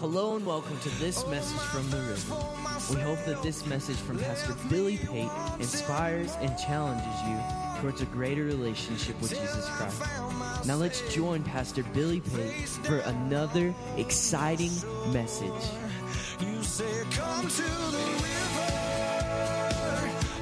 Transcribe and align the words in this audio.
Hello 0.00 0.36
and 0.36 0.46
welcome 0.46 0.78
to 0.78 0.90
this 1.00 1.26
message 1.26 1.58
from 1.58 1.90
the 1.90 1.96
river. 1.96 2.36
We 2.94 3.00
hope 3.00 3.18
that 3.24 3.42
this 3.42 3.66
message 3.66 3.96
from 3.96 4.20
Pastor 4.20 4.54
Billy 4.70 4.96
Pate 4.96 5.28
inspires 5.58 6.36
and 6.36 6.56
challenges 6.56 7.20
you 7.26 7.80
towards 7.80 8.00
a 8.00 8.04
greater 8.04 8.44
relationship 8.44 9.20
with 9.20 9.30
Jesus 9.30 9.68
Christ. 9.70 10.00
Now 10.68 10.76
let's 10.76 11.02
join 11.12 11.42
Pastor 11.42 11.82
Billy 11.82 12.20
Pate 12.20 12.68
for 12.68 12.98
another 12.98 13.74
exciting 13.96 14.70
message. 15.12 15.50
You 16.38 16.62
say, 16.62 17.02
Come 17.10 17.48
to 17.48 17.62
the 17.62 17.98
river. 18.22 18.68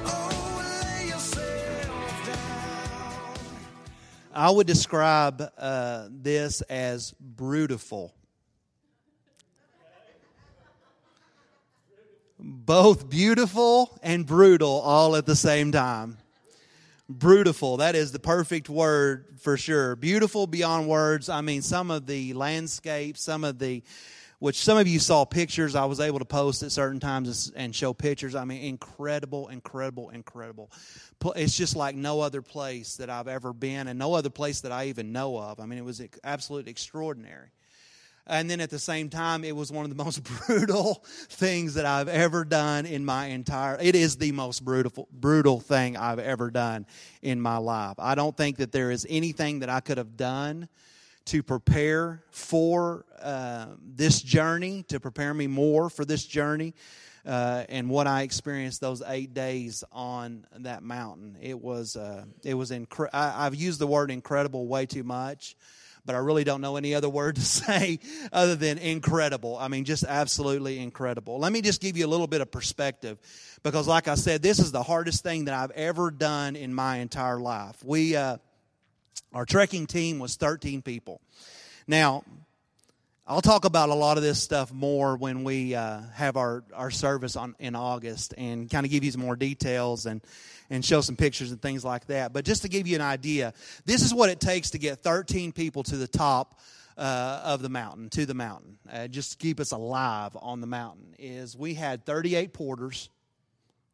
Oh, 0.05 0.83
lay 0.83 1.07
yourself 1.07 2.27
down. 2.27 3.25
I 4.35 4.51
would 4.51 4.67
describe 4.67 5.41
uh, 5.57 6.09
this 6.11 6.61
as 6.61 7.15
brutiful. 7.35 8.11
Both 12.49 13.09
beautiful 13.09 13.99
and 14.01 14.25
brutal 14.25 14.79
all 14.79 15.17
at 15.17 15.25
the 15.25 15.35
same 15.35 15.73
time. 15.73 16.17
Brutiful, 17.11 17.79
that 17.79 17.93
is 17.93 18.13
the 18.13 18.19
perfect 18.19 18.69
word 18.69 19.25
for 19.41 19.57
sure. 19.57 19.97
Beautiful 19.97 20.47
beyond 20.47 20.87
words. 20.87 21.27
I 21.27 21.41
mean, 21.41 21.61
some 21.61 21.91
of 21.91 22.05
the 22.05 22.33
landscapes, 22.33 23.21
some 23.21 23.43
of 23.43 23.59
the, 23.59 23.83
which 24.39 24.63
some 24.63 24.77
of 24.77 24.87
you 24.87 24.97
saw 24.99 25.25
pictures, 25.25 25.75
I 25.75 25.83
was 25.83 25.99
able 25.99 26.19
to 26.19 26.25
post 26.25 26.63
at 26.63 26.71
certain 26.71 27.01
times 27.01 27.51
and 27.53 27.75
show 27.75 27.93
pictures. 27.93 28.33
I 28.33 28.45
mean, 28.45 28.63
incredible, 28.63 29.49
incredible, 29.49 30.09
incredible. 30.11 30.71
It's 31.35 31.57
just 31.57 31.75
like 31.75 31.97
no 31.97 32.21
other 32.21 32.41
place 32.41 32.95
that 32.95 33.09
I've 33.09 33.27
ever 33.27 33.51
been 33.51 33.89
and 33.89 33.99
no 33.99 34.13
other 34.13 34.29
place 34.29 34.61
that 34.61 34.71
I 34.71 34.85
even 34.85 35.11
know 35.11 35.37
of. 35.37 35.59
I 35.59 35.65
mean, 35.65 35.79
it 35.79 35.85
was 35.85 36.01
absolutely 36.23 36.71
extraordinary. 36.71 37.49
And 38.27 38.49
then 38.49 38.59
at 38.59 38.69
the 38.69 38.79
same 38.79 39.09
time, 39.09 39.43
it 39.43 39.55
was 39.55 39.71
one 39.71 39.85
of 39.85 39.95
the 39.95 40.03
most 40.03 40.21
brutal 40.47 41.03
things 41.29 41.75
that 41.75 41.85
I've 41.85 42.09
ever 42.09 42.43
done 42.43 42.85
in 42.85 43.05
my 43.05 43.27
entire. 43.27 43.77
It 43.81 43.95
is 43.95 44.17
the 44.17 44.31
most 44.33 44.63
brutal, 44.65 45.07
brutal 45.11 45.59
thing 45.59 45.97
I've 45.97 46.19
ever 46.19 46.51
done 46.51 46.85
in 47.21 47.39
my 47.39 47.57
life. 47.57 47.95
I 47.97 48.15
don't 48.15 48.35
think 48.35 48.57
that 48.57 48.71
there 48.71 48.91
is 48.91 49.05
anything 49.09 49.59
that 49.59 49.69
I 49.69 49.79
could 49.79 49.97
have 49.97 50.17
done 50.17 50.67
to 51.25 51.43
prepare 51.43 52.23
for 52.31 53.05
uh, 53.21 53.67
this 53.81 54.21
journey, 54.21 54.83
to 54.83 54.99
prepare 54.99 55.33
me 55.33 55.47
more 55.47 55.89
for 55.89 56.05
this 56.05 56.25
journey, 56.25 56.73
uh, 57.25 57.65
and 57.67 57.89
what 57.89 58.07
I 58.07 58.21
experienced 58.21 58.79
those 58.79 59.03
eight 59.05 59.33
days 59.33 59.83
on 59.91 60.45
that 60.59 60.83
mountain. 60.83 61.37
It 61.41 61.59
was 61.59 61.97
uh, 61.97 62.23
it 62.43 62.53
was 62.53 62.71
incre- 62.71 63.09
I, 63.11 63.45
I've 63.45 63.55
used 63.55 63.79
the 63.79 63.87
word 63.87 64.09
incredible 64.09 64.67
way 64.67 64.85
too 64.85 65.03
much 65.03 65.57
but 66.07 66.15
I 66.15 66.19
really 66.19 66.43
don't 66.43 66.61
know 66.61 66.77
any 66.77 66.95
other 66.95 67.09
word 67.09 67.35
to 67.35 67.41
say 67.45 67.99
other 68.33 68.55
than 68.55 68.79
incredible. 68.79 69.57
I 69.59 69.67
mean, 69.67 69.83
just 69.83 70.03
absolutely 70.03 70.79
incredible. 70.79 71.37
Let 71.37 71.51
me 71.51 71.61
just 71.61 71.81
give 71.81 71.97
you 71.97 72.07
a 72.07 72.09
little 72.09 72.25
bit 72.25 72.41
of 72.41 72.49
perspective 72.49 73.19
because, 73.61 73.87
like 73.87 74.07
I 74.07 74.15
said, 74.15 74.41
this 74.41 74.57
is 74.57 74.71
the 74.71 74.81
hardest 74.81 75.21
thing 75.21 75.45
that 75.45 75.53
I've 75.53 75.71
ever 75.71 76.09
done 76.09 76.55
in 76.55 76.73
my 76.73 76.97
entire 76.97 77.39
life. 77.39 77.83
We, 77.83 78.15
uh, 78.15 78.37
our 79.33 79.45
trekking 79.45 79.85
team 79.85 80.17
was 80.17 80.35
13 80.37 80.81
people. 80.81 81.21
Now, 81.85 82.23
I'll 83.29 83.41
talk 83.41 83.65
about 83.65 83.89
a 83.89 83.93
lot 83.93 84.15
of 84.15 84.23
this 84.23 84.41
stuff 84.41 84.71
more 84.71 85.17
when 85.17 85.43
we 85.43 85.75
uh, 85.75 85.99
have 86.13 86.37
our, 86.37 86.63
our 86.73 86.89
service 86.89 87.35
on 87.35 87.57
in 87.59 87.75
August 87.75 88.33
and 88.37 88.69
kind 88.69 88.85
of 88.85 88.91
give 88.91 89.03
you 89.03 89.11
some 89.11 89.19
more 89.19 89.35
details 89.35 90.05
and 90.05 90.21
and 90.69 90.83
show 90.83 91.01
some 91.01 91.17
pictures 91.17 91.51
and 91.51 91.61
things 91.61 91.83
like 91.83 92.05
that. 92.07 92.31
But 92.31 92.45
just 92.45 92.61
to 92.61 92.69
give 92.69 92.87
you 92.87 92.95
an 92.95 93.01
idea, 93.01 93.53
this 93.83 94.01
is 94.01 94.13
what 94.13 94.29
it 94.29 94.39
takes 94.39 94.69
to 94.69 94.77
get 94.77 94.99
13 94.99 95.51
people 95.51 95.83
to 95.83 95.97
the 95.97 96.07
top 96.07 96.57
uh, 96.97 97.41
of 97.43 97.61
the 97.61 97.67
mountain, 97.67 98.09
to 98.11 98.25
the 98.25 98.33
mountain, 98.33 98.77
uh, 98.89 99.09
just 99.09 99.33
to 99.33 99.37
keep 99.37 99.59
us 99.59 99.73
alive 99.73 100.37
on 100.39 100.61
the 100.61 100.67
mountain. 100.67 101.13
Is 101.19 101.57
we 101.57 101.73
had 101.73 102.05
38 102.05 102.53
porters 102.53 103.09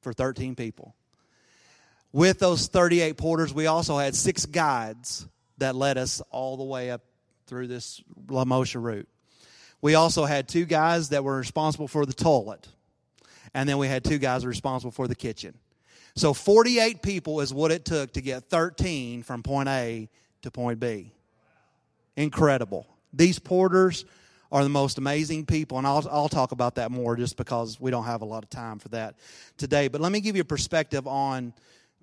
for 0.02 0.14
13 0.14 0.54
people. 0.54 0.94
With 2.12 2.38
those 2.38 2.68
38 2.68 3.18
porters, 3.18 3.52
we 3.52 3.66
also 3.66 3.98
had 3.98 4.14
six 4.14 4.46
guides 4.46 5.28
that 5.58 5.76
led 5.76 5.98
us 5.98 6.22
all 6.30 6.56
the 6.56 6.64
way 6.64 6.92
up 6.92 7.02
through 7.48 7.66
this 7.66 8.00
Lemosho 8.28 8.80
route. 8.80 9.08
We 9.84 9.96
also 9.96 10.24
had 10.24 10.48
two 10.48 10.64
guys 10.64 11.10
that 11.10 11.26
were 11.26 11.36
responsible 11.36 11.90
for 11.90 12.06
the 12.06 12.14
toilet. 12.14 12.70
And 13.54 13.68
then 13.68 13.78
we 13.78 13.90
had 13.90 14.06
two 14.06 14.18
guys 14.18 14.46
responsible 14.46 14.92
for 14.92 15.10
the 15.10 15.16
kitchen. 15.16 15.56
So 16.16 16.34
48 16.34 17.02
people 17.02 17.42
is 17.42 17.54
what 17.54 17.70
it 17.70 17.84
took 17.84 18.14
to 18.14 18.22
get 18.22 18.46
13 18.46 19.24
from 19.24 19.44
point 19.44 19.68
A 19.68 20.08
to 20.44 20.52
point 20.52 20.80
B. 20.80 21.12
Incredible. 22.16 22.88
These 23.12 23.40
porters 23.40 24.06
are 24.54 24.64
the 24.64 24.70
most 24.70 25.00
amazing 25.00 25.48
people, 25.48 25.78
and 25.78 25.86
I'll, 25.86 26.08
I'll 26.10 26.30
talk 26.30 26.54
about 26.54 26.76
that 26.76 26.90
more 26.90 27.18
just 27.18 27.36
because 27.36 27.78
we 27.78 27.92
don't 27.92 28.06
have 28.06 28.22
a 28.22 28.26
lot 28.26 28.44
of 28.44 28.50
time 28.50 28.80
for 28.80 28.88
that 28.90 29.16
today. 29.58 29.90
But 29.90 30.00
let 30.00 30.14
me 30.14 30.22
give 30.22 30.38
you 30.38 30.44
a 30.44 30.46
perspective 30.46 31.08
on 31.08 31.54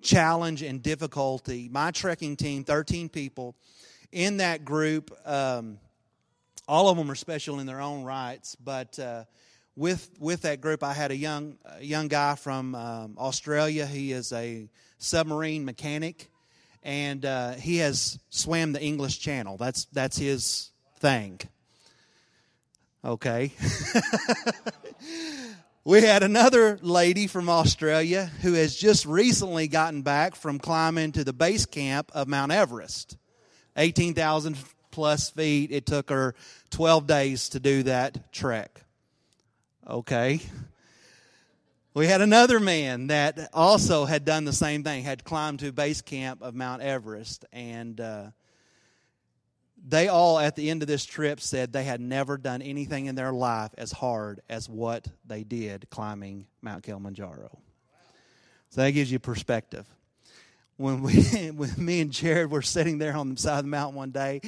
challenge 0.03 0.61
and 0.61 0.83
difficulty. 0.83 1.67
My 1.67 1.89
trekking 1.89 2.35
team, 2.35 2.63
13 2.63 3.09
people, 3.09 3.55
in 4.11 4.37
that 4.37 4.65
group, 4.65 5.11
um, 5.25 5.79
all 6.67 6.89
of 6.89 6.97
them 6.97 7.09
are 7.09 7.15
special 7.15 7.59
in 7.59 7.65
their 7.65 7.81
own 7.81 8.03
rights, 8.03 8.55
but 8.55 8.97
uh, 8.99 9.25
with 9.75 10.09
with 10.19 10.43
that 10.43 10.61
group, 10.61 10.83
I 10.83 10.93
had 10.93 11.11
a 11.11 11.15
young 11.15 11.57
a 11.65 11.83
young 11.83 12.07
guy 12.07 12.35
from 12.35 12.75
um, 12.75 13.15
Australia. 13.17 13.85
He 13.85 14.11
is 14.11 14.31
a 14.33 14.69
submarine 14.97 15.65
mechanic, 15.65 16.29
and 16.83 17.25
uh, 17.25 17.53
he 17.53 17.77
has 17.77 18.19
swam 18.29 18.73
the 18.73 18.81
English 18.81 19.19
Channel. 19.19 19.57
That's 19.57 19.85
that's 19.85 20.17
his 20.17 20.71
thing. 20.99 21.39
Okay. 23.03 23.51
we 25.83 26.01
had 26.01 26.21
another 26.21 26.77
lady 26.83 27.25
from 27.25 27.49
Australia 27.49 28.29
who 28.41 28.53
has 28.53 28.75
just 28.75 29.07
recently 29.07 29.67
gotten 29.67 30.03
back 30.03 30.35
from 30.35 30.59
climbing 30.59 31.13
to 31.13 31.23
the 31.23 31.33
base 31.33 31.65
camp 31.65 32.11
of 32.13 32.27
Mount 32.27 32.51
Everest, 32.51 33.17
eighteen 33.75 34.13
thousand 34.13 34.57
plus 34.91 35.29
feet. 35.29 35.71
It 35.71 35.85
took 35.85 36.09
her 36.09 36.35
twelve 36.69 37.07
days 37.07 37.49
to 37.49 37.59
do 37.59 37.83
that 37.83 38.31
trek. 38.31 38.83
Okay. 39.87 40.41
We 41.93 42.07
had 42.07 42.21
another 42.21 42.61
man 42.61 43.07
that 43.07 43.49
also 43.53 44.05
had 44.05 44.23
done 44.23 44.45
the 44.45 44.53
same 44.53 44.81
thing, 44.83 45.03
had 45.03 45.25
climbed 45.25 45.59
to 45.59 45.73
base 45.73 46.01
camp 46.01 46.41
of 46.41 46.55
Mount 46.55 46.81
Everest, 46.81 47.43
and 47.51 47.99
uh, 47.99 48.27
they 49.85 50.07
all, 50.07 50.39
at 50.39 50.55
the 50.55 50.69
end 50.69 50.83
of 50.83 50.87
this 50.87 51.03
trip, 51.03 51.41
said 51.41 51.73
they 51.73 51.83
had 51.83 51.99
never 51.99 52.37
done 52.37 52.61
anything 52.61 53.07
in 53.07 53.15
their 53.15 53.33
life 53.33 53.71
as 53.77 53.91
hard 53.91 54.39
as 54.47 54.69
what 54.69 55.05
they 55.25 55.43
did 55.43 55.89
climbing 55.89 56.45
Mount 56.61 56.83
Kilimanjaro. 56.83 57.59
So 58.69 58.81
that 58.81 58.91
gives 58.91 59.11
you 59.11 59.19
perspective 59.19 59.85
when 60.81 61.01
we 61.01 61.13
when 61.55 61.73
me 61.77 62.01
and 62.01 62.11
Jared 62.11 62.51
were 62.51 62.61
sitting 62.61 62.97
there 62.97 63.15
on 63.15 63.33
the 63.33 63.41
side 63.41 63.59
of 63.59 63.65
the 63.65 63.69
mountain 63.69 63.95
one 63.95 64.11
day 64.11 64.41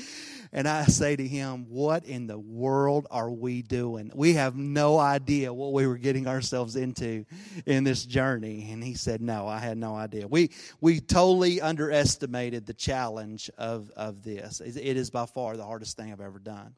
and 0.56 0.68
I 0.68 0.86
say 0.86 1.16
to 1.16 1.28
him, 1.28 1.66
"What 1.70 2.06
in 2.06 2.28
the 2.28 2.38
world 2.38 3.08
are 3.10 3.30
we 3.30 3.64
doing? 3.64 4.12
We 4.14 4.34
have 4.34 4.56
no 4.56 5.00
idea 5.00 5.52
what 5.52 5.74
we 5.74 5.88
were 5.88 5.98
getting 5.98 6.28
ourselves 6.28 6.76
into 6.76 7.26
in 7.66 7.84
this 7.84 8.06
journey." 8.06 8.72
And 8.72 8.84
he 8.84 8.94
said, 8.94 9.20
"No, 9.20 9.48
I 9.48 9.58
had 9.58 9.80
no 9.80 9.96
idea. 9.96 10.28
We 10.28 10.52
we 10.80 11.00
totally 11.00 11.60
underestimated 11.60 12.68
the 12.68 12.76
challenge 12.76 13.50
of 13.58 13.90
of 13.96 14.24
this. 14.24 14.62
It 14.62 14.96
is 14.96 15.10
by 15.10 15.26
far 15.26 15.58
the 15.58 15.66
hardest 15.66 15.98
thing 15.98 16.12
I've 16.12 16.22
ever 16.22 16.40
done." 16.40 16.76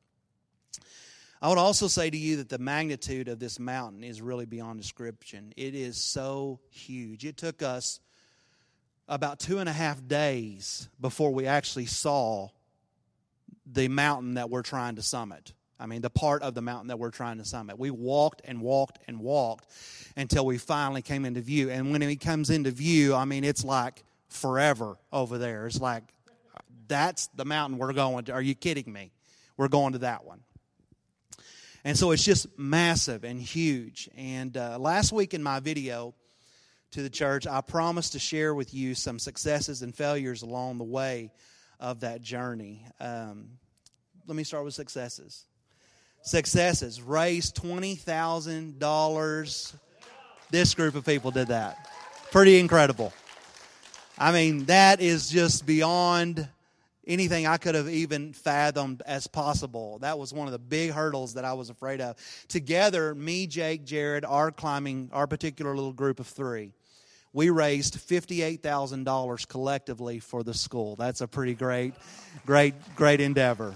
I 1.42 1.50
would 1.50 1.58
also 1.58 1.88
say 1.90 2.10
to 2.10 2.18
you 2.18 2.38
that 2.38 2.50
the 2.50 2.58
magnitude 2.58 3.28
of 3.28 3.40
this 3.40 3.60
mountain 3.60 4.06
is 4.06 4.22
really 4.22 4.46
beyond 4.46 4.80
description. 4.80 5.54
It 5.58 5.76
is 5.76 6.02
so 6.02 6.62
huge. 6.70 7.26
It 7.26 7.36
took 7.36 7.62
us 7.62 8.00
about 9.08 9.40
two 9.40 9.60
and 9.60 9.70
a 9.70 9.74
half 9.74 10.06
days 10.08 10.90
before 11.00 11.32
we 11.32 11.46
actually 11.46 11.86
saw 11.86 12.50
the 13.66 13.88
mountain 13.88 14.36
that 14.36 14.50
we're 14.50 14.62
trying 14.62 14.96
to 14.96 15.02
summit. 15.02 15.54
I 15.80 15.88
mean, 15.88 16.02
the 16.02 16.10
part 16.10 16.42
of 16.42 16.54
the 16.54 16.62
mountain 16.62 16.88
that 16.88 17.00
we're 17.00 17.12
trying 17.12 17.38
to 17.40 17.46
summit. 17.46 17.78
We 17.78 17.92
walked 17.92 18.42
and 18.46 18.62
walked 18.62 19.00
and 19.08 19.20
walked 19.20 19.66
until 20.16 20.46
we 20.46 20.58
finally 20.58 21.02
came 21.02 21.26
into 21.26 21.42
view. 21.42 21.70
And 21.70 21.92
when 21.92 22.02
it 22.02 22.16
comes 22.18 22.50
into 22.50 22.72
view, 22.72 23.14
I 23.14 23.26
mean, 23.26 23.44
it's 23.44 23.64
like 23.66 24.04
forever 24.30 24.98
over 25.12 25.38
there. 25.38 25.68
It's 25.68 25.82
like, 25.82 26.04
that's 26.88 27.28
the 27.28 27.46
mountain 27.46 27.78
we're 27.78 27.94
going 27.94 28.26
to. 28.26 28.34
Are 28.34 28.42
you 28.42 28.56
kidding 28.56 28.92
me? 28.92 29.12
We're 29.58 29.68
going 29.68 29.94
to 29.94 30.00
that 30.00 30.24
one. 30.26 30.42
And 31.84 31.98
so 31.98 32.12
it's 32.12 32.24
just 32.24 32.48
massive 32.58 33.24
and 33.24 33.40
huge. 33.40 34.10
And 34.18 34.56
uh, 34.58 34.80
last 34.80 35.12
week 35.12 35.34
in 35.34 35.44
my 35.44 35.60
video, 35.60 36.16
to 36.96 37.04
the 37.04 37.10
church, 37.10 37.46
I 37.46 37.60
promise 37.60 38.12
to 38.12 38.20
share 38.20 38.56
with 38.56 38.74
you 38.74 38.96
some 38.96 39.20
successes 39.20 39.82
and 39.82 39.94
failures 39.94 40.44
along 40.44 40.78
the 40.78 40.86
way 40.86 41.30
of 41.78 42.00
that 42.00 42.22
journey. 42.22 42.86
Um, 43.02 43.50
let 44.26 44.38
me 44.38 44.46
start 44.46 44.64
with 44.64 44.76
successes. 44.76 45.44
Successes 46.22 47.02
raised 47.02 47.58
$20,000. 47.58 49.74
This 50.50 50.74
group 50.74 50.96
of 50.96 51.06
people 51.06 51.32
did 51.32 51.50
that. 51.50 51.90
Pretty 52.32 52.60
incredible. 52.60 53.12
I 54.18 54.32
mean, 54.32 54.64
that 54.66 55.02
is 55.02 55.30
just 55.30 55.66
beyond 55.66 56.48
anything 57.08 57.48
I 57.48 57.58
could 57.58 57.76
have 57.76 57.90
even 57.90 58.34
fathomed 58.34 59.02
as 59.06 59.28
possible. 59.28 60.00
That 60.00 60.18
was 60.18 60.34
one 60.34 60.48
of 60.48 60.52
the 60.52 60.60
big 60.60 60.92
hurdles 60.92 61.36
that 61.36 61.46
I 61.46 61.54
was 61.54 61.70
afraid 61.70 62.02
of. 62.02 62.18
Together, 62.48 63.14
me, 63.14 63.48
Jake, 63.48 63.86
Jared, 63.86 64.26
our 64.26 64.52
climbing, 64.52 65.10
our 65.14 65.28
particular 65.28 65.76
little 65.76 65.94
group 65.94 66.20
of 66.20 66.28
three, 66.28 66.74
we 67.36 67.50
raised 67.50 67.98
$58,000 67.98 69.48
collectively 69.50 70.20
for 70.20 70.42
the 70.42 70.54
school. 70.54 70.96
That's 70.96 71.20
a 71.20 71.28
pretty 71.28 71.54
great, 71.54 71.94
great, 72.46 72.74
great 72.96 73.20
endeavor. 73.20 73.76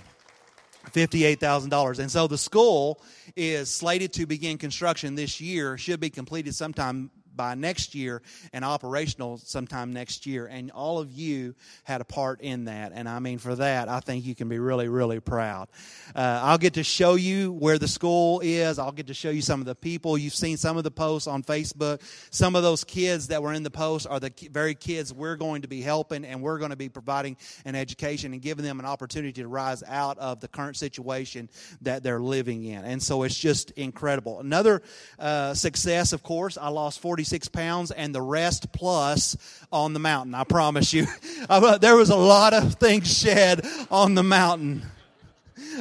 $58,000. 0.91 1.99
And 1.99 2.09
so 2.09 2.27
the 2.27 2.37
school 2.37 3.01
is 3.35 3.69
slated 3.69 4.13
to 4.13 4.25
begin 4.25 4.57
construction 4.57 5.15
this 5.15 5.41
year, 5.41 5.77
should 5.77 5.99
be 5.99 6.09
completed 6.09 6.55
sometime 6.55 7.11
by 7.35 7.55
next 7.55 7.95
year 7.95 8.21
and 8.53 8.65
operational 8.65 9.37
sometime 9.37 9.93
next 9.93 10.25
year. 10.25 10.47
And 10.47 10.71
all 10.71 10.99
of 10.99 11.11
you 11.11 11.55
had 11.83 12.01
a 12.01 12.05
part 12.05 12.41
in 12.41 12.65
that. 12.65 12.91
And 12.93 13.07
I 13.07 13.19
mean, 13.19 13.37
for 13.37 13.55
that, 13.55 13.89
I 13.89 13.99
think 13.99 14.25
you 14.25 14.35
can 14.35 14.49
be 14.49 14.59
really, 14.59 14.87
really 14.87 15.19
proud. 15.19 15.69
Uh, 16.15 16.41
I'll 16.43 16.57
get 16.57 16.73
to 16.73 16.83
show 16.83 17.15
you 17.15 17.51
where 17.51 17.77
the 17.77 17.87
school 17.87 18.41
is. 18.43 18.79
I'll 18.79 18.91
get 18.91 19.07
to 19.07 19.13
show 19.13 19.29
you 19.29 19.41
some 19.41 19.59
of 19.59 19.65
the 19.65 19.75
people. 19.75 20.17
You've 20.17 20.35
seen 20.35 20.57
some 20.57 20.77
of 20.77 20.83
the 20.83 20.91
posts 20.91 21.27
on 21.27 21.43
Facebook. 21.43 22.01
Some 22.31 22.55
of 22.55 22.63
those 22.63 22.83
kids 22.83 23.27
that 23.27 23.41
were 23.41 23.53
in 23.53 23.63
the 23.63 23.71
post 23.71 24.07
are 24.07 24.19
the 24.19 24.31
very 24.51 24.75
kids 24.75 25.13
we're 25.13 25.35
going 25.35 25.61
to 25.61 25.67
be 25.67 25.81
helping, 25.81 26.25
and 26.25 26.41
we're 26.41 26.57
going 26.57 26.71
to 26.71 26.75
be 26.75 26.89
providing 26.89 27.37
an 27.65 27.75
education 27.75 28.33
and 28.33 28.41
giving 28.41 28.65
them 28.65 28.79
an 28.79 28.85
opportunity 28.85 29.41
to 29.41 29.47
rise 29.47 29.83
out 29.87 30.17
of 30.17 30.39
the 30.39 30.47
current 30.47 30.77
situation 30.77 31.49
that 31.81 32.03
they're 32.03 32.19
living 32.19 32.63
in. 32.63 32.83
And 32.83 33.01
so 33.01 33.23
it's 33.23 33.37
just 33.37 33.71
incredible. 33.71 34.39
Another 34.39 34.81
uh, 35.17 35.53
success, 35.53 36.13
of 36.13 36.23
course, 36.23 36.57
I 36.57 36.69
lost 36.69 36.99
40 36.99 37.23
46 37.29 37.49
pounds 37.49 37.91
and 37.91 38.15
the 38.15 38.21
rest 38.23 38.71
plus 38.71 39.37
on 39.71 39.93
the 39.93 39.99
mountain. 39.99 40.33
I 40.33 40.45
promise 40.45 40.93
you. 40.93 41.05
there 41.79 41.95
was 41.95 42.09
a 42.09 42.15
lot 42.15 42.55
of 42.55 42.73
things 42.75 43.15
shed 43.15 43.63
on 43.91 44.15
the 44.15 44.23
mountain. 44.23 44.81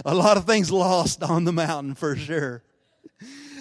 A 0.05 0.15
lot 0.15 0.37
of 0.37 0.45
things 0.45 0.71
lost 0.71 1.23
on 1.23 1.45
the 1.45 1.53
mountain 1.53 1.95
for 1.95 2.17
sure. 2.17 2.63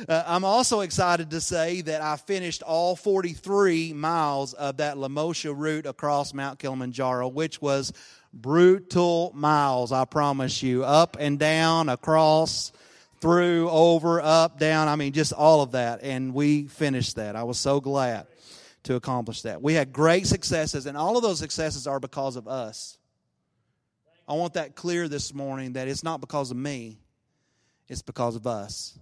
Uh, 0.06 0.22
I'm 0.28 0.44
also 0.44 0.82
excited 0.82 1.32
to 1.32 1.40
say 1.40 1.80
that 1.80 2.02
I 2.02 2.18
finished 2.18 2.62
all 2.62 2.98
43 2.98 3.94
miles 3.94 4.54
of 4.54 4.78
that 4.78 4.98
Lemosho 4.98 5.54
route 5.58 5.86
across 5.86 6.34
Mount 6.34 6.60
Kilimanjaro, 6.60 7.30
which 7.30 7.62
was 7.62 7.94
brutal 8.34 9.32
miles, 9.34 9.94
I 9.94 10.04
promise 10.04 10.62
you. 10.62 10.84
Up 10.84 11.16
and 11.18 11.40
down, 11.40 11.88
across, 11.88 12.74
through, 13.20 13.70
over, 13.70 14.22
up, 14.22 14.60
down. 14.60 14.88
I 14.88 14.96
mean, 14.96 15.14
just 15.14 15.34
all 15.34 15.62
of 15.62 15.72
that. 15.72 16.04
And 16.04 16.34
we 16.34 16.64
finished 16.68 17.16
that. 17.16 17.36
I 17.36 17.44
was 17.44 17.58
so 17.58 17.80
glad 17.80 18.28
to 18.84 18.96
accomplish 18.96 19.42
that. 19.42 19.62
We 19.62 19.74
had 19.74 19.92
great 19.92 20.28
successes, 20.28 20.86
and 20.86 20.98
all 20.98 21.18
of 21.18 21.24
those 21.24 21.40
successes 21.40 21.88
are 21.88 22.00
because 22.00 22.36
of 22.36 22.48
us. 22.48 22.98
I 24.28 24.34
want 24.34 24.54
that 24.54 24.76
clear 24.76 25.08
this 25.08 25.34
morning 25.34 25.74
that 25.74 25.88
it's 25.88 26.04
not 26.04 26.22
because 26.22 26.52
of 26.52 26.58
me, 26.58 27.00
it's 27.88 28.02
because 28.02 28.36
of 28.36 28.46
us. 28.46 28.98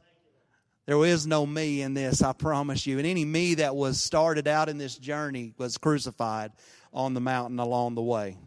There 0.86 1.04
is 1.04 1.26
no 1.26 1.48
me 1.48 1.82
in 1.82 1.96
this, 1.96 2.22
I 2.22 2.34
promise 2.34 2.86
you. 2.86 3.00
And 3.00 3.08
any 3.08 3.26
me 3.26 3.56
that 3.56 3.76
was 3.76 4.00
started 4.00 4.48
out 4.48 4.70
in 4.70 4.78
this 4.78 4.96
journey 4.96 5.54
was 5.58 5.80
crucified 5.80 6.52
on 6.94 7.16
the 7.16 7.20
mountain 7.22 7.58
along 7.58 7.96
the 7.96 8.04
way. 8.04 8.38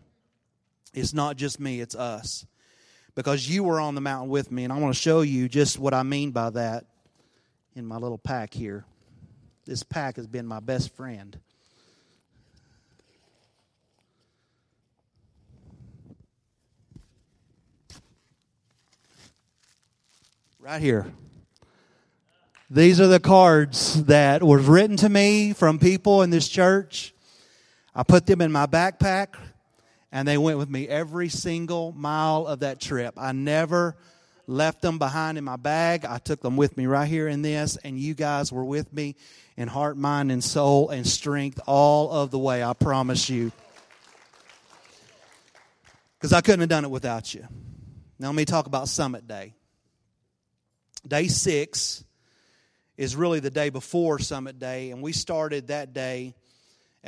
It's 0.94 1.12
not 1.12 1.36
just 1.36 1.58
me, 1.58 1.80
it's 1.80 1.96
us 1.96 2.46
because 3.18 3.48
you 3.48 3.64
were 3.64 3.80
on 3.80 3.96
the 3.96 4.00
mountain 4.00 4.30
with 4.30 4.52
me. 4.52 4.62
And 4.62 4.72
I 4.72 4.78
want 4.78 4.94
to 4.94 5.00
show 5.00 5.22
you 5.22 5.48
just 5.48 5.76
what 5.76 5.92
I 5.92 6.04
mean 6.04 6.30
by 6.30 6.50
that 6.50 6.84
in 7.74 7.84
my 7.84 7.96
little 7.96 8.16
pack 8.16 8.54
here. 8.54 8.84
This 9.66 9.82
pack 9.82 10.14
has 10.14 10.28
been 10.28 10.46
my 10.46 10.60
best 10.60 10.94
friend. 10.94 11.36
Right 20.60 20.80
here. 20.80 21.12
These 22.70 23.00
are 23.00 23.08
the 23.08 23.18
cards 23.18 24.04
that 24.04 24.44
were 24.44 24.58
written 24.58 24.96
to 24.98 25.08
me 25.08 25.54
from 25.54 25.80
people 25.80 26.22
in 26.22 26.30
this 26.30 26.46
church. 26.46 27.12
I 27.96 28.04
put 28.04 28.26
them 28.26 28.40
in 28.40 28.52
my 28.52 28.66
backpack 28.66 29.34
and 30.10 30.26
they 30.26 30.38
went 30.38 30.58
with 30.58 30.70
me 30.70 30.88
every 30.88 31.28
single 31.28 31.92
mile 31.92 32.46
of 32.46 32.60
that 32.60 32.80
trip. 32.80 33.14
I 33.16 33.32
never 33.32 33.96
left 34.46 34.80
them 34.80 34.98
behind 34.98 35.36
in 35.36 35.44
my 35.44 35.56
bag. 35.56 36.04
I 36.04 36.18
took 36.18 36.40
them 36.40 36.56
with 36.56 36.76
me 36.76 36.86
right 36.86 37.06
here 37.06 37.28
in 37.28 37.42
this, 37.42 37.76
and 37.76 37.98
you 37.98 38.14
guys 38.14 38.50
were 38.50 38.64
with 38.64 38.92
me 38.92 39.14
in 39.56 39.68
heart, 39.68 39.96
mind, 39.96 40.32
and 40.32 40.42
soul 40.42 40.88
and 40.88 41.06
strength 41.06 41.60
all 41.66 42.10
of 42.10 42.30
the 42.30 42.38
way. 42.38 42.64
I 42.64 42.72
promise 42.72 43.28
you. 43.28 43.52
Because 46.18 46.32
I 46.32 46.40
couldn't 46.40 46.60
have 46.60 46.68
done 46.68 46.84
it 46.84 46.90
without 46.90 47.34
you. 47.34 47.46
Now, 48.18 48.28
let 48.28 48.34
me 48.34 48.44
talk 48.44 48.66
about 48.66 48.88
Summit 48.88 49.28
Day. 49.28 49.54
Day 51.06 51.28
six 51.28 52.02
is 52.96 53.14
really 53.14 53.38
the 53.38 53.50
day 53.50 53.68
before 53.70 54.18
Summit 54.18 54.58
Day, 54.58 54.90
and 54.90 55.02
we 55.02 55.12
started 55.12 55.68
that 55.68 55.92
day 55.92 56.34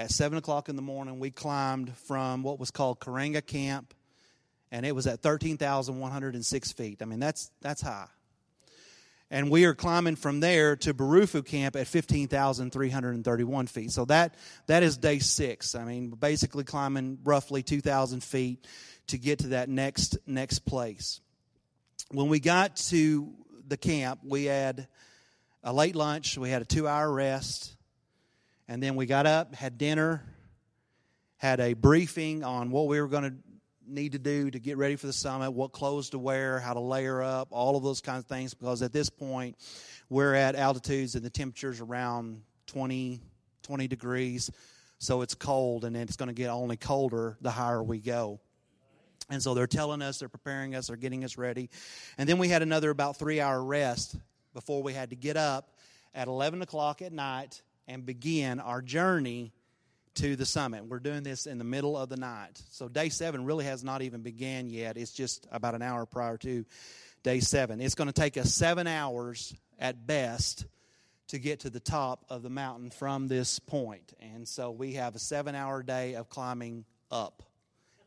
at 0.00 0.11
7 0.11 0.38
o'clock 0.38 0.70
in 0.70 0.76
the 0.76 0.82
morning, 0.82 1.20
we 1.20 1.31
climbed 1.31 1.94
from 2.06 2.43
what 2.43 2.58
was 2.58 2.70
called 2.70 3.00
Karanga 3.00 3.44
Camp, 3.44 3.93
and 4.73 4.87
it 4.87 4.94
was 4.94 5.06
at 5.06 5.20
13,106 5.20 6.73
feet. 6.73 7.02
I 7.02 7.05
mean, 7.05 7.20
that's, 7.20 7.50
that's 7.61 7.82
high. 7.82 8.06
And 9.31 9.50
we 9.50 9.67
are 9.67 9.75
climbing 9.75 10.17
from 10.17 10.41
there 10.41 10.75
to 10.76 10.94
Barafu 10.94 11.44
Camp 11.44 11.76
at 11.76 11.87
15,331 11.87 13.67
feet. 13.67 13.91
So 13.91 14.06
that, 14.06 14.37
that 14.69 14.82
is 14.82 14.97
day 14.97 15.19
six. 15.19 15.75
I 15.75 15.85
mean, 15.85 16.08
basically 16.08 16.64
climbing 16.64 17.19
roughly 17.23 17.62
2,000 17.62 18.25
feet 18.25 18.67
to 19.08 19.19
get 19.19 19.41
to 19.41 19.49
that 19.49 19.69
next, 19.69 20.17
next 20.26 20.61
place. 20.61 21.20
When 22.11 22.29
we 22.29 22.41
got 22.41 22.76
to 22.88 23.35
the 23.69 23.76
camp, 23.76 24.20
we 24.25 24.46
had 24.46 24.88
a 25.62 25.75
late 25.75 25.94
lunch, 25.94 26.38
we 26.38 26.49
had 26.49 26.62
a 26.62 26.64
two 26.64 26.88
hour 26.88 27.12
rest 27.12 27.76
and 28.70 28.81
then 28.81 28.94
we 28.94 29.05
got 29.05 29.26
up, 29.26 29.52
had 29.52 29.78
dinner, 29.78 30.22
had 31.38 31.58
a 31.58 31.72
briefing 31.72 32.44
on 32.44 32.70
what 32.70 32.87
we 32.87 33.00
were 33.00 33.08
going 33.08 33.25
to 33.25 33.34
need 33.84 34.12
to 34.12 34.19
do 34.20 34.49
to 34.49 34.61
get 34.61 34.76
ready 34.76 34.94
for 34.94 35.08
the 35.08 35.12
summit, 35.12 35.50
what 35.50 35.72
clothes 35.72 36.11
to 36.11 36.20
wear, 36.20 36.61
how 36.61 36.72
to 36.72 36.78
layer 36.78 37.20
up, 37.20 37.49
all 37.50 37.76
of 37.76 37.82
those 37.82 38.00
kinds 38.00 38.20
of 38.20 38.26
things. 38.26 38.55
Because 38.55 38.81
at 38.82 38.93
this 38.93 39.11
point, 39.11 39.56
we're 40.08 40.34
at 40.34 40.55
altitudes 40.55 41.17
and 41.17 41.25
the 41.25 41.31
temperature's 41.31 41.81
around 41.81 42.43
20, 42.69 43.20
20 43.64 43.88
degrees. 43.88 44.52
So 44.99 45.22
it's 45.22 45.34
cold, 45.34 45.84
and 45.84 45.96
then 45.96 46.02
it's 46.02 46.17
going 46.17 46.28
to 46.28 46.32
get 46.34 46.49
only 46.49 46.76
colder 46.76 47.38
the 47.40 47.50
higher 47.50 47.82
we 47.82 47.99
go. 47.99 48.38
And 49.31 49.43
so 49.43 49.52
they're 49.52 49.67
telling 49.67 50.00
us, 50.00 50.20
they're 50.20 50.28
preparing 50.28 50.76
us, 50.76 50.87
they're 50.87 50.96
getting 50.96 51.25
us 51.25 51.37
ready. 51.37 51.70
And 52.19 52.28
then 52.28 52.38
we 52.38 52.46
had 52.46 52.62
another 52.62 52.90
about 52.90 53.17
three 53.17 53.40
hour 53.40 53.61
rest 53.64 54.14
before 54.55 54.81
we 54.81 54.93
had 54.93 55.11
to 55.11 55.17
get 55.17 55.37
up 55.37 55.74
at 56.15 56.29
11 56.29 56.62
o'clock 56.62 57.03
at 57.03 57.12
night 57.12 57.62
and 57.87 58.05
begin 58.05 58.60
our 58.60 58.82
journey 58.82 59.53
to 60.15 60.37
the 60.37 60.46
summit. 60.46 60.84
We're 60.84 60.99
doing 60.99 61.22
this 61.22 61.46
in 61.46 61.58
the 61.58 61.65
middle 61.65 61.96
of 61.96 62.08
the 62.08 62.17
night. 62.17 62.60
So 62.70 62.89
day 62.89 63.08
seven 63.08 63.44
really 63.44 63.65
has 63.65 63.84
not 63.84 64.03
even 64.03 64.22
began 64.22 64.69
yet. 64.69 64.96
It's 64.96 65.13
just 65.13 65.46
about 65.51 65.75
an 65.75 65.82
hour 65.82 66.05
prior 66.06 66.37
to 66.39 66.65
day 67.22 67.41
seven. 67.41 67.81
It's 67.81 67.94
going 67.94 68.08
to 68.08 68.13
take 68.13 68.37
us 68.37 68.53
seven 68.53 68.87
hours 68.87 69.55
at 69.79 70.06
best 70.06 70.67
to 71.29 71.39
get 71.39 71.60
to 71.60 71.70
the 71.70 71.81
top 71.81 72.25
of 72.29 72.43
the 72.43 72.51
mountain 72.51 72.91
from 72.91 73.29
this 73.29 73.58
point. 73.60 74.13
And 74.20 74.49
so 74.49 74.72
we 74.72 74.94
have 74.94 75.15
a 75.15 75.20
seven 75.20 75.55
hour 75.55 75.82
day 75.82 76.15
of 76.15 76.29
climbing 76.29 76.84
up. 77.10 77.43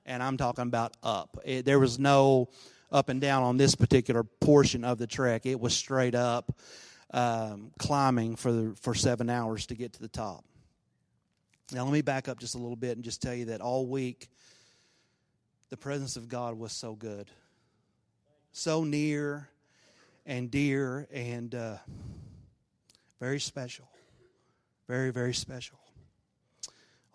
And 0.06 0.22
I'm 0.22 0.36
talking 0.36 0.64
about 0.64 0.98
up. 1.02 1.40
It, 1.46 1.64
there 1.64 1.80
was 1.80 1.98
no 1.98 2.50
up 2.92 3.10
and 3.10 3.22
down 3.22 3.44
on 3.44 3.58
this 3.58 3.76
particular 3.76 4.24
portion 4.24 4.84
of 4.84 5.00
the 5.00 5.08
trek, 5.08 5.46
it 5.46 5.60
was 5.60 5.74
straight 5.76 6.14
up 6.14 6.56
um, 7.14 7.72
climbing 7.78 8.36
for, 8.36 8.52
the, 8.52 8.76
for 8.82 8.94
seven 8.94 9.30
hours 9.30 9.68
to 9.68 9.76
get 9.76 9.94
to 9.94 10.02
the 10.02 10.08
top. 10.08 10.44
Now, 11.72 11.84
let 11.84 11.94
me 11.94 12.02
back 12.02 12.28
up 12.28 12.40
just 12.40 12.56
a 12.56 12.58
little 12.58 12.76
bit 12.76 12.98
and 12.98 13.04
just 13.04 13.22
tell 13.22 13.34
you 13.34 13.46
that 13.46 13.62
all 13.62 13.88
week, 13.88 14.28
the 15.70 15.78
presence 15.78 16.18
of 16.18 16.28
God 16.28 16.58
was 16.58 16.72
so 16.72 16.94
good, 16.94 17.30
so 18.52 18.84
near 18.84 19.50
and 20.26 20.52
dear, 20.52 21.08
and 21.12 21.54
uh, 21.56 21.78
very 23.20 23.40
special. 23.40 23.88
Very, 24.88 25.12
very 25.12 25.34
special. 25.34 25.80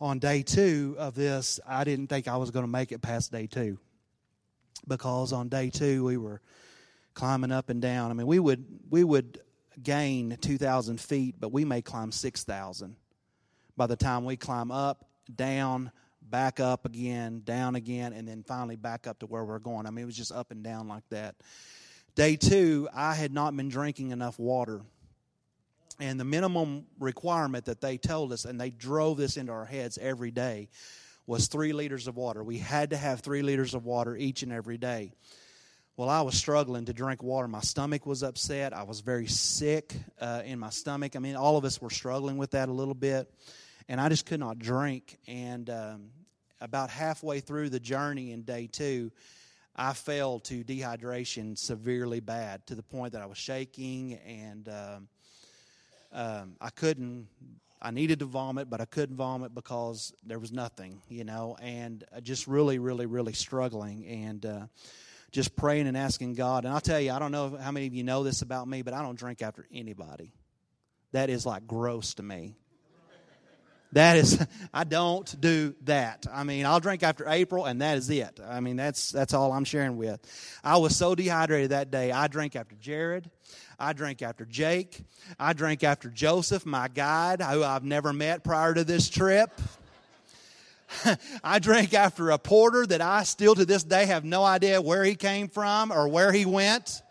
On 0.01 0.19
day 0.19 0.43
two 0.43 0.97
of 0.99 1.15
this, 1.15 1.61
I 1.67 1.85
didn't 1.85 2.07
think 2.07 2.29
I 2.29 2.37
was 2.37 2.51
going 2.51 2.65
to 2.65 2.71
make 2.71 2.93
it 2.93 3.03
past 3.03 3.31
day 3.31 3.47
two 3.47 3.79
because 4.87 5.33
on 5.33 5.49
day 5.49 5.71
two 5.71 6.05
we 6.05 6.17
were 6.17 6.41
climbing 7.15 7.53
up 7.53 7.69
and 7.69 7.83
down. 7.83 8.11
I 8.11 8.15
mean, 8.15 8.27
we 8.27 8.39
would 8.39 8.65
we 8.91 9.05
would 9.05 9.41
gain 9.83 10.37
2,000 10.41 11.01
feet, 11.01 11.37
but 11.39 11.53
we 11.53 11.65
may 11.65 11.83
climb 11.83 12.13
6,000 12.13 12.97
by 13.77 13.87
the 13.87 13.97
time 13.97 14.25
we 14.25 14.37
climb 14.37 14.71
up, 14.71 15.05
down, 15.35 15.93
back 16.21 16.61
up 16.61 16.85
again, 16.85 17.43
down 17.45 17.77
again, 17.77 18.13
and 18.13 18.27
then 18.27 18.43
finally 18.43 18.77
back 18.77 19.07
up 19.07 19.21
to 19.21 19.27
where 19.27 19.45
we're 19.45 19.61
going. 19.61 19.87
I 19.87 19.91
mean, 19.91 20.03
it 20.03 20.07
was 20.07 20.17
just 20.17 20.33
up 20.33 20.51
and 20.51 20.63
down 20.63 20.89
like 20.89 21.09
that. 21.11 21.37
Day 22.15 22.37
two, 22.37 22.89
I 22.93 23.15
had 23.15 23.33
not 23.33 23.57
been 23.57 23.69
drinking 23.69 24.11
enough 24.11 24.39
water. 24.39 24.83
And 26.01 26.19
the 26.19 26.25
minimum 26.25 26.87
requirement 26.99 27.65
that 27.67 27.81
they 27.81 27.97
told 27.99 28.33
us, 28.33 28.45
and 28.45 28.61
they 28.61 28.71
drove 28.71 29.17
this 29.17 29.37
into 29.37 29.53
our 29.53 29.65
heads 29.65 29.99
every 29.99 30.31
day, 30.31 30.69
was 31.27 31.47
three 31.47 31.73
liters 31.73 32.09
of 32.09 32.17
water. 32.17 32.43
We 32.43 32.59
had 32.59 32.91
to 32.91 32.97
have 32.97 33.21
three 33.21 33.43
liters 33.43 33.75
of 33.75 33.85
water 33.85 34.17
each 34.17 34.43
and 34.43 34.53
every 34.53 34.79
day. 34.79 35.13
Well, 35.99 36.09
I 36.09 36.21
was 36.21 36.37
struggling 36.37 36.85
to 36.85 36.93
drink 36.93 37.25
water. 37.25 37.49
My 37.49 37.61
stomach 37.61 38.07
was 38.07 38.23
upset. 38.23 38.73
I 38.73 38.85
was 38.85 39.01
very 39.01 39.27
sick 39.27 39.93
uh, 40.21 40.43
in 40.45 40.61
my 40.61 40.71
stomach. 40.71 41.17
I 41.17 41.19
mean, 41.19 41.35
all 41.35 41.57
of 41.57 41.65
us 41.65 41.83
were 41.83 41.91
struggling 41.91 42.37
with 42.37 42.53
that 42.53 42.69
a 42.69 42.73
little 42.73 42.95
bit. 42.95 43.29
And 43.89 44.01
I 44.01 44.09
just 44.09 44.25
could 44.25 44.39
not 44.39 44.61
drink. 44.61 45.19
And 45.27 45.69
um, 45.69 46.11
about 46.61 46.91
halfway 46.91 47.41
through 47.41 47.71
the 47.71 47.81
journey 47.81 48.31
in 48.31 48.43
day 48.43 48.69
two, 48.71 49.11
I 49.75 49.93
fell 49.93 50.39
to 50.39 50.63
dehydration 50.63 51.59
severely 51.59 52.21
bad 52.21 52.65
to 52.69 52.77
the 52.77 52.85
point 52.85 53.15
that 53.15 53.23
I 53.23 53.27
was 53.27 53.39
shaking 53.39 54.21
and 54.25 54.69
um, 54.69 55.09
um, 56.13 56.55
I 56.61 56.71
couldn't 56.71 57.27
I 57.83 57.91
needed 57.91 58.21
to 58.21 58.25
vomit, 58.25 58.71
but 58.71 58.81
I 58.81 58.85
couldn't 58.85 59.17
vomit 59.17 59.53
because 59.53 60.13
there 60.25 60.39
was 60.39 60.53
nothing, 60.53 61.01
you 61.09 61.25
know, 61.25 61.57
and 61.61 62.05
just 62.23 62.47
really, 62.47 62.79
really, 62.79 63.07
really 63.07 63.33
struggling 63.33 64.07
and 64.07 64.47
uh, 64.47 64.67
just 65.31 65.57
praying 65.57 65.87
and 65.87 65.97
asking 65.97 66.35
God. 66.35 66.65
And 66.65 66.73
I'll 66.73 66.81
tell 66.81 67.01
you, 67.01 67.13
I 67.13 67.19
don't 67.19 67.33
know 67.33 67.57
how 67.57 67.71
many 67.71 67.87
of 67.87 67.95
you 67.95 68.05
know 68.05 68.23
this 68.23 68.43
about 68.43 68.67
me, 68.67 68.83
but 68.83 68.95
I 68.95 69.03
don't 69.03 69.19
drink 69.19 69.43
after 69.43 69.67
anybody. 69.73 70.33
That 71.13 71.31
is 71.31 71.47
like 71.47 71.67
gross 71.67 72.15
to 72.15 72.23
me. 72.23 72.57
That 73.93 74.19
is, 74.19 74.45
I 74.75 74.85
don't 74.85 75.41
do 75.41 75.75
that. 75.85 76.27
I 76.31 76.45
mean, 76.45 76.67
I'll 76.67 76.81
drink 76.81 77.03
after 77.03 77.27
April, 77.29 77.65
and 77.65 77.81
that 77.81 77.97
is 77.99 78.11
it. 78.11 78.39
I 78.47 78.61
mean, 78.61 78.77
that's 78.77 79.11
that's 79.11 79.33
all 79.33 79.53
I'm 79.53 79.65
sharing 79.65 79.97
with. 79.97 80.21
I 80.63 80.77
was 80.77 80.97
so 80.97 81.15
dehydrated 81.15 81.71
that 81.71 81.91
day. 81.91 82.13
I 82.13 82.29
drank 82.29 82.57
after 82.57 82.77
Jared. 82.77 83.31
I 83.79 83.93
drank 83.93 84.23
after 84.23 84.45
Jake. 84.45 85.05
I 85.39 85.53
drank 85.53 85.85
after 85.85 86.11
Joseph, 86.11 86.67
my 86.67 86.89
guide, 86.89 87.41
who 87.41 87.63
I've 87.63 87.85
never 87.85 88.13
met 88.13 88.45
prior 88.45 88.75
to 88.75 88.85
this 88.85 89.09
trip. 89.09 89.51
I 91.45 91.59
drank 91.59 91.95
after 91.95 92.31
a 92.31 92.39
porter 92.39 92.87
that 92.87 93.01
I 93.01 93.25
still 93.25 93.55
to 93.55 93.65
this 93.65 93.85
day 93.85 94.07
have 94.07 94.25
no 94.25 94.45
idea 94.45 94.81
where 94.81 95.05
he 95.05 95.15
came 95.15 95.49
from 95.49 95.93
or 95.93 96.09
where 96.09 96.33
he 96.33 96.47
went. 96.47 97.03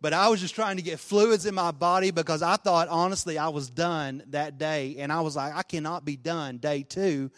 But 0.00 0.14
I 0.14 0.28
was 0.28 0.40
just 0.40 0.54
trying 0.54 0.76
to 0.76 0.82
get 0.82 0.98
fluids 0.98 1.44
in 1.44 1.54
my 1.54 1.72
body 1.72 2.10
because 2.10 2.42
I 2.42 2.56
thought, 2.56 2.88
honestly, 2.88 3.36
I 3.36 3.48
was 3.48 3.68
done 3.68 4.22
that 4.28 4.56
day. 4.56 4.96
And 4.98 5.12
I 5.12 5.20
was 5.20 5.36
like, 5.36 5.54
I 5.54 5.62
cannot 5.62 6.04
be 6.04 6.16
done 6.16 6.56
day 6.56 6.82
two. 6.82 7.30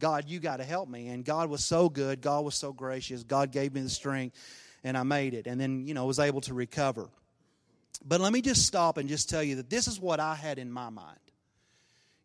God, 0.00 0.24
you 0.26 0.40
got 0.40 0.56
to 0.56 0.64
help 0.64 0.88
me. 0.88 1.08
And 1.08 1.24
God 1.24 1.48
was 1.48 1.64
so 1.64 1.88
good. 1.88 2.20
God 2.20 2.44
was 2.44 2.56
so 2.56 2.72
gracious. 2.72 3.22
God 3.22 3.52
gave 3.52 3.74
me 3.74 3.80
the 3.82 3.88
strength, 3.88 4.36
and 4.82 4.96
I 4.96 5.02
made 5.04 5.34
it. 5.34 5.46
And 5.46 5.60
then, 5.60 5.86
you 5.86 5.94
know, 5.94 6.06
was 6.06 6.18
able 6.18 6.40
to 6.42 6.54
recover. 6.54 7.08
But 8.04 8.20
let 8.20 8.32
me 8.32 8.40
just 8.40 8.66
stop 8.66 8.96
and 8.96 9.08
just 9.08 9.28
tell 9.28 9.42
you 9.42 9.56
that 9.56 9.70
this 9.70 9.88
is 9.88 10.00
what 10.00 10.20
I 10.20 10.34
had 10.34 10.58
in 10.58 10.70
my 10.70 10.90
mind. 10.90 11.18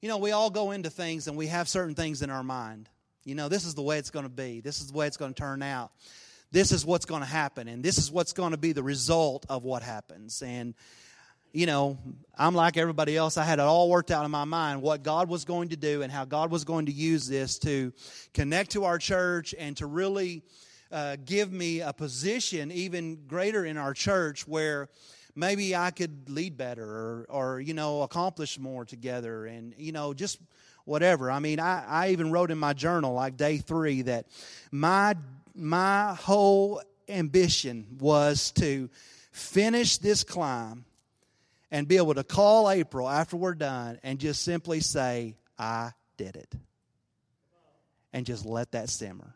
You 0.03 0.09
know, 0.09 0.17
we 0.17 0.33
all 0.33 0.49
go 0.49 0.71
into 0.71 0.89
things 0.89 1.29
and 1.29 1.37
we 1.37 1.47
have 1.47 1.69
certain 1.69 1.95
things 1.95 2.21
in 2.23 2.29
our 2.29 2.43
mind. 2.43 2.89
You 3.23 3.35
know, 3.35 3.47
this 3.47 3.63
is 3.63 3.73
the 3.73 3.81
way 3.81 3.99
it's 3.99 4.09
going 4.09 4.25
to 4.25 4.29
be, 4.29 4.59
this 4.59 4.81
is 4.81 4.91
the 4.91 4.97
way 4.97 5.07
it's 5.07 5.15
going 5.15 5.33
to 5.33 5.41
turn 5.41 5.63
out. 5.63 5.93
This 6.51 6.73
is 6.73 6.85
what's 6.85 7.05
going 7.05 7.21
to 7.21 7.25
happen 7.25 7.69
and 7.69 7.81
this 7.81 7.97
is 7.97 8.11
what's 8.11 8.33
going 8.33 8.51
to 8.51 8.57
be 8.57 8.73
the 8.73 8.83
result 8.83 9.45
of 9.47 9.63
what 9.63 9.81
happens. 9.81 10.41
And 10.41 10.73
you 11.53 11.67
know 11.67 11.99
i'm 12.37 12.53
like 12.53 12.75
everybody 12.75 13.15
else. 13.15 13.37
I 13.37 13.45
had 13.45 13.59
it 13.59 13.61
all 13.61 13.89
worked 13.89 14.11
out 14.11 14.25
in 14.25 14.31
my 14.31 14.43
mind 14.43 14.81
what 14.81 15.03
god 15.03 15.29
was 15.29 15.45
going 15.45 15.69
to 15.69 15.77
do 15.77 16.01
and 16.01 16.11
how 16.11 16.25
god 16.25 16.51
was 16.51 16.65
going 16.65 16.87
to 16.87 16.91
use 16.91 17.27
this 17.27 17.57
to 17.59 17.93
connect 18.33 18.71
to 18.71 18.83
our 18.83 18.97
church 18.97 19.55
and 19.57 19.77
to 19.77 19.85
really 19.85 20.43
uh, 20.91 21.15
give 21.23 21.51
me 21.53 21.79
a 21.79 21.93
position 21.93 22.71
even 22.71 23.25
greater 23.27 23.63
in 23.63 23.77
our 23.77 23.93
church 23.93 24.47
where 24.47 24.89
maybe 25.35 25.75
i 25.75 25.91
could 25.91 26.29
lead 26.29 26.57
better 26.57 26.85
or, 26.85 27.25
or 27.29 27.59
you 27.59 27.73
know 27.73 28.01
accomplish 28.01 28.59
more 28.59 28.85
together 28.85 29.45
and 29.45 29.73
you 29.77 29.91
know 29.91 30.13
just 30.13 30.39
whatever 30.85 31.31
i 31.31 31.39
mean 31.39 31.59
I, 31.59 31.83
I 31.87 32.09
even 32.09 32.31
wrote 32.31 32.51
in 32.51 32.57
my 32.57 32.73
journal 32.73 33.13
like 33.13 33.37
day 33.37 33.57
three 33.57 34.03
that 34.03 34.27
my 34.71 35.15
my 35.55 36.13
whole 36.13 36.81
ambition 37.07 37.97
was 37.99 38.51
to 38.51 38.89
finish 39.31 39.97
this 39.97 40.23
climb 40.23 40.85
and 41.71 41.87
be 41.87 41.97
able 41.97 42.13
to 42.13 42.23
call 42.23 42.69
April 42.69 43.09
after 43.09 43.35
we're 43.35 43.55
done 43.55 43.99
and 44.03 44.19
just 44.19 44.43
simply 44.43 44.79
say, 44.79 45.35
I 45.57 45.91
did 46.17 46.35
it. 46.35 46.53
And 48.13 48.27
just 48.27 48.45
let 48.45 48.73
that 48.73 48.89
simmer. 48.89 49.35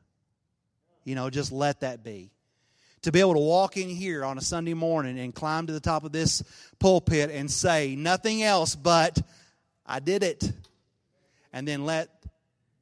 You 1.03 1.15
know, 1.15 1.31
just 1.31 1.51
let 1.51 1.79
that 1.79 2.03
be. 2.03 2.29
To 3.03 3.11
be 3.11 3.19
able 3.19 3.35
to 3.35 3.39
walk 3.39 3.77
in 3.77 3.89
here 3.89 4.25
on 4.25 4.37
a 4.37 4.41
Sunday 4.41 4.73
morning 4.73 5.19
and 5.19 5.33
climb 5.33 5.67
to 5.67 5.73
the 5.73 5.79
top 5.79 6.03
of 6.03 6.11
this 6.11 6.43
pulpit 6.79 7.29
and 7.31 7.49
say 7.49 7.95
nothing 7.95 8.43
else 8.43 8.75
but, 8.75 9.21
I 9.85 9.99
did 9.99 10.23
it. 10.23 10.51
And 11.53 11.67
then 11.67 11.85
let 11.85 12.09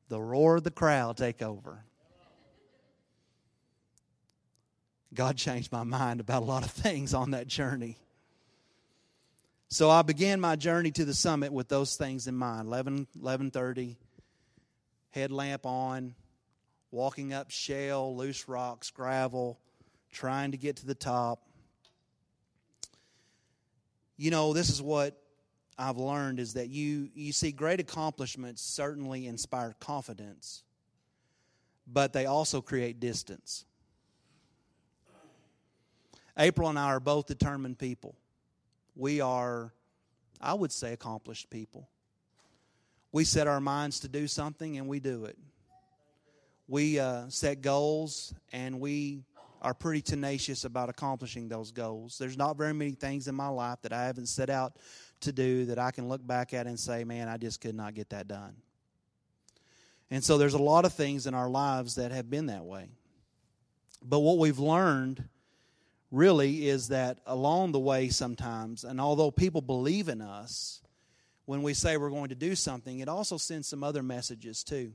the 0.10 0.20
roar 0.20 0.58
of 0.58 0.64
the 0.64 0.72
crowd 0.72 1.18
take 1.18 1.42
over. 1.42 1.84
God 5.14 5.38
changed 5.38 5.72
my 5.72 5.84
mind 5.84 6.20
about 6.20 6.44
a 6.44 6.46
lot 6.46 6.66
of 6.66 6.72
things 6.72 7.14
on 7.14 7.32
that 7.32 7.48
journey. 7.48 7.98
So 9.70 9.90
I 9.90 10.04
began 10.04 10.40
my 10.40 10.56
journey 10.56 10.92
to 10.92 11.06
the 11.06 11.14
summit 11.14 11.52
with 11.52 11.68
those 11.68 11.96
things 11.96 12.28
in 12.28 12.36
mind. 12.36 12.68
11, 12.68 13.08
11.30, 13.22 13.96
headlamp 15.10 15.66
on, 15.66 16.16
walking 16.92 17.34
up 17.34 17.50
shale, 17.50 18.16
loose 18.16 18.48
rocks, 18.48 18.92
gravel, 18.92 19.60
trying 20.16 20.52
to 20.52 20.58
get 20.58 20.78
to 20.78 20.86
the 20.86 20.96
top. 20.96 21.42
You 24.18 24.32
know, 24.32 24.54
this 24.54 24.70
is 24.70 24.82
what 24.82 25.22
I've 25.78 25.98
learned 25.98 26.40
is 26.40 26.54
that 26.54 26.70
you, 26.70 27.10
you 27.14 27.34
see 27.34 27.52
great 27.52 27.82
accomplishments 27.82 28.62
certainly 28.62 29.28
inspire 29.28 29.76
confidence, 29.82 30.64
but 31.86 32.14
they 32.14 32.26
also 32.26 32.62
create 32.62 33.02
distance. 33.02 33.66
April 36.38 36.70
and 36.70 36.80
I 36.80 36.86
are 36.86 37.02
both 37.02 37.28
determined 37.28 37.78
people. 37.78 38.16
We 38.96 39.20
are, 39.20 39.74
I 40.40 40.54
would 40.54 40.72
say, 40.72 40.94
accomplished 40.94 41.50
people. 41.50 41.90
We 43.12 43.26
set 43.26 43.48
our 43.48 43.60
minds 43.60 44.00
to 44.02 44.08
do 44.08 44.28
something 44.28 44.78
and 44.78 44.88
we 44.88 45.02
do 45.02 45.26
it. 45.26 45.38
We 46.68 47.00
uh, 47.00 47.26
set 47.30 47.62
goals 47.62 48.34
and 48.54 48.80
we 48.80 49.24
are 49.66 49.74
pretty 49.74 50.00
tenacious 50.00 50.64
about 50.64 50.90
accomplishing 50.90 51.50
those 51.50 51.72
goals. 51.72 52.20
There's 52.20 52.38
not 52.38 52.56
very 52.56 52.72
many 52.72 52.92
things 52.92 53.28
in 53.28 53.34
my 53.34 53.48
life 53.48 53.82
that 53.82 53.92
I 53.92 54.06
haven't 54.06 54.28
set 54.28 54.52
out 54.52 54.78
to 55.22 55.32
do 55.32 55.66
that 55.66 55.80
I 55.80 55.90
can 55.90 56.08
look 56.08 56.26
back 56.26 56.54
at 56.54 56.68
and 56.68 56.80
say, 56.80 57.04
man, 57.04 57.28
I 57.28 57.38
just 57.38 57.62
could 57.62 57.74
not 57.74 57.96
get 57.96 58.12
that 58.12 58.28
done. 58.28 58.56
And 60.12 60.24
so 60.24 60.38
there's 60.38 60.54
a 60.54 60.62
lot 60.62 60.86
of 60.86 60.94
things 60.94 61.26
in 61.26 61.34
our 61.34 61.50
lives 61.50 61.96
that 61.96 62.12
have 62.12 62.30
been 62.30 62.46
that 62.46 62.64
way. 62.64 62.90
But 64.04 64.20
what 64.20 64.38
we've 64.38 64.60
learned 64.60 65.24
really 66.12 66.68
is 66.68 66.90
that 66.90 67.18
along 67.26 67.72
the 67.72 67.80
way 67.80 68.10
sometimes, 68.10 68.84
and 68.84 69.02
although 69.02 69.32
people 69.32 69.62
believe 69.62 70.10
in 70.10 70.22
us, 70.22 70.80
when 71.46 71.64
we 71.64 71.74
say 71.74 71.98
we're 71.98 72.12
going 72.12 72.30
to 72.30 72.36
do 72.36 72.54
something, 72.54 73.00
it 73.00 73.10
also 73.10 73.38
sends 73.38 73.68
some 73.68 73.84
other 73.84 74.04
messages 74.04 74.64
too. 74.64 74.94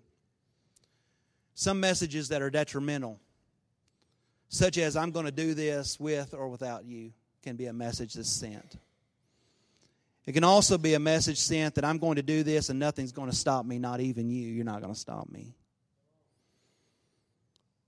Some 1.56 1.80
messages 1.80 2.28
that 2.28 2.40
are 2.40 2.50
detrimental, 2.50 3.18
such 4.50 4.76
as 4.78 4.97
I'm 4.97 5.12
going 5.12 5.26
to 5.26 5.33
do 5.33 5.54
this 5.54 5.99
with 5.99 6.35
or 6.35 6.49
without 6.49 6.85
you, 6.85 7.12
can 7.42 7.57
be 7.57 7.66
a 7.66 7.73
message 7.73 8.14
that's 8.14 8.28
sent. 8.28 8.76
It 10.26 10.33
can 10.33 10.45
also 10.45 10.76
be 10.76 10.95
a 10.95 10.99
message 10.99 11.38
sent 11.38 11.76
that 11.76 11.85
I'm 11.85 11.99
going 11.99 12.16
to 12.16 12.23
do 12.23 12.42
this 12.42 12.69
and 12.69 12.78
nothing's 12.78 13.12
going 13.12 13.30
to 13.30 13.37
stop 13.37 13.64
me, 13.64 13.78
not 13.78 14.00
even 14.00 14.28
you. 14.28 14.49
You're 14.49 14.64
not 14.64 14.83
going 14.83 14.92
to 14.92 14.99
stop 14.99 15.30
me. 15.30 15.54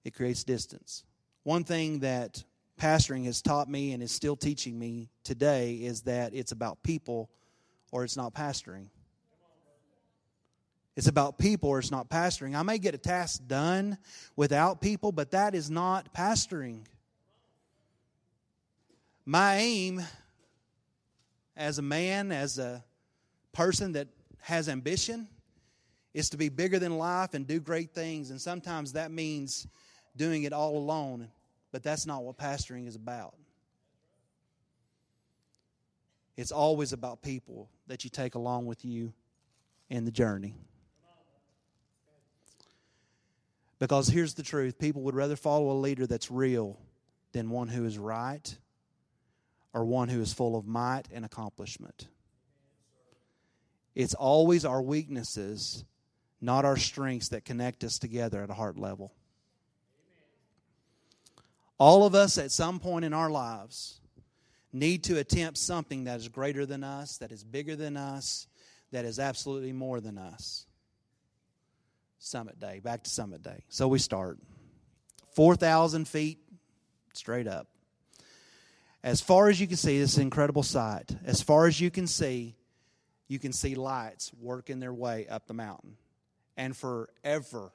It 0.05 0.15
creates 0.15 0.43
distance. 0.45 1.05
One 1.43 1.65
thing 1.65 1.99
that 1.99 2.43
pastoring 2.81 3.27
has 3.27 3.43
taught 3.43 3.69
me 3.69 3.93
and 3.93 4.03
is 4.03 4.13
still 4.13 4.37
teaching 4.37 4.79
me 4.79 5.11
today 5.25 5.75
is 5.75 6.03
that 6.03 6.33
it's 6.33 6.53
about 6.53 6.83
people 6.83 7.29
or 7.91 8.05
it's 8.05 8.17
not 8.17 8.35
pastoring. 8.35 8.89
It's 10.95 11.07
about 11.07 11.39
people 11.39 11.71
or 11.71 11.79
it's 11.79 11.91
not 11.91 12.11
pastoring. 12.11 12.55
I 12.55 12.63
may 12.63 12.79
get 12.79 12.95
a 12.95 12.99
task 12.99 13.47
done 13.47 13.97
without 14.37 14.81
people, 14.81 15.11
but 15.11 15.31
that 15.31 15.55
is 15.55 15.71
not 15.71 16.13
pastoring. 16.13 16.81
My 19.25 19.57
aim 19.57 20.03
as 21.57 21.79
a 21.79 21.83
man, 21.83 22.33
as 22.33 22.59
a 22.59 22.85
person 23.53 23.93
that 23.93 24.09
has 24.41 24.69
ambition, 24.69 25.29
is 26.13 26.29
to 26.31 26.37
be 26.37 26.51
bigger 26.51 26.79
than 26.79 26.99
life 26.99 27.33
and 27.33 27.47
do 27.47 27.59
great 27.59 27.95
things. 27.95 28.31
And 28.31 28.41
sometimes 28.41 28.93
that 28.93 29.11
means 29.11 29.67
doing 30.17 30.43
it 30.43 30.53
all 30.53 30.77
alone 30.77 31.29
but 31.73 31.83
that's 31.83 32.07
not 32.07 32.23
what 32.23 32.37
pastoring 32.37 32.87
is 32.87 32.95
about. 32.95 33.35
It's 36.37 36.53
always 36.53 36.93
about 36.93 37.23
people 37.23 37.69
that 37.89 38.05
you 38.05 38.11
take 38.11 38.35
along 38.35 38.67
with 38.67 38.85
you 38.85 39.13
in 39.91 40.05
the 40.05 40.11
journey. 40.11 40.55
Because 43.83 44.07
here's 44.07 44.35
the 44.35 44.45
truth 44.45 44.79
people 44.79 45.03
would 45.03 45.17
rather 45.17 45.35
follow 45.35 45.73
a 45.73 45.75
leader 45.75 46.07
that's 46.07 46.31
real 46.31 46.79
than 47.33 47.51
one 47.51 47.67
who 47.67 47.85
is 47.85 47.99
right 47.99 48.57
or 49.73 49.85
one 49.85 50.09
who 50.09 50.21
is 50.21 50.33
full 50.33 50.55
of 50.55 50.69
might 50.69 51.09
and 51.13 51.25
accomplishment. 51.25 52.07
It's 53.97 54.15
always 54.15 54.65
our 54.65 54.81
weaknesses, 54.81 55.85
not 56.41 56.65
our 56.65 56.77
strengths 56.77 57.31
that 57.31 57.45
connect 57.45 57.83
us 57.83 57.99
together 57.99 58.41
at 58.45 58.51
a 58.51 58.55
heart 58.55 58.79
level. 58.79 59.13
All 61.77 62.07
of 62.07 62.15
us 62.15 62.39
at 62.39 62.53
some 62.53 62.79
point 62.79 63.05
in 63.05 63.13
our 63.13 63.31
lives 63.31 63.99
need 64.73 65.03
to 65.03 65.19
attempt 65.19 65.59
something 65.59 66.05
that 66.05 66.21
is 66.21 66.29
greater 66.29 66.65
than 66.67 66.85
us, 66.85 67.17
that 67.17 67.33
is 67.33 67.43
bigger 67.43 67.75
than 67.75 67.97
us, 67.97 68.47
that 68.93 69.05
is 69.05 69.19
absolutely 69.19 69.73
more 69.73 70.01
than 70.01 70.19
us. 70.19 70.67
Summit 72.23 72.61
Day, 72.61 72.79
back 72.79 73.03
to 73.03 73.11
Summit 73.11 73.43
Day. 73.43 73.65
So 73.69 73.89
we 73.89 73.99
start 73.99 74.39
4,000 75.35 76.07
feet 76.07 76.39
straight 77.15 77.49
up. 77.49 77.67
As 79.03 79.21
far 79.21 79.49
as 79.49 79.61
you 79.61 79.67
can 79.67 79.77
see, 79.77 79.99
this 79.99 80.19
incredible 80.19 80.63
sight. 80.63 81.11
As 81.25 81.43
far 81.43 81.67
as 81.67 81.81
you 81.81 81.91
can 81.91 82.07
see, 82.07 82.55
you 83.27 83.41
can 83.41 83.53
see 83.53 83.75
lights 83.75 84.31
working 84.41 84.79
their 84.79 84.95
way 84.95 85.27
up 85.27 85.49
the 85.49 85.55
mountain. 85.55 85.97
And 86.57 86.77
forever, 86.77 87.73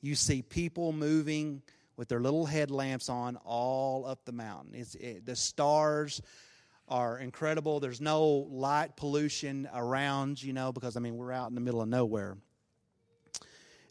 you 0.00 0.14
see 0.14 0.40
people 0.40 0.92
moving 0.92 1.60
with 1.98 2.08
their 2.08 2.20
little 2.20 2.46
headlamps 2.46 3.10
on 3.10 3.36
all 3.44 4.06
up 4.06 4.24
the 4.24 4.32
mountain. 4.32 4.74
It's, 4.74 4.94
it, 4.94 5.26
the 5.26 5.36
stars 5.36 6.22
are 6.88 7.18
incredible. 7.18 7.78
There's 7.78 8.00
no 8.00 8.48
light 8.50 8.96
pollution 8.96 9.68
around, 9.74 10.42
you 10.42 10.54
know, 10.54 10.72
because 10.72 10.96
I 10.96 11.00
mean, 11.00 11.18
we're 11.18 11.32
out 11.32 11.50
in 11.50 11.54
the 11.54 11.60
middle 11.60 11.82
of 11.82 11.88
nowhere. 11.88 12.38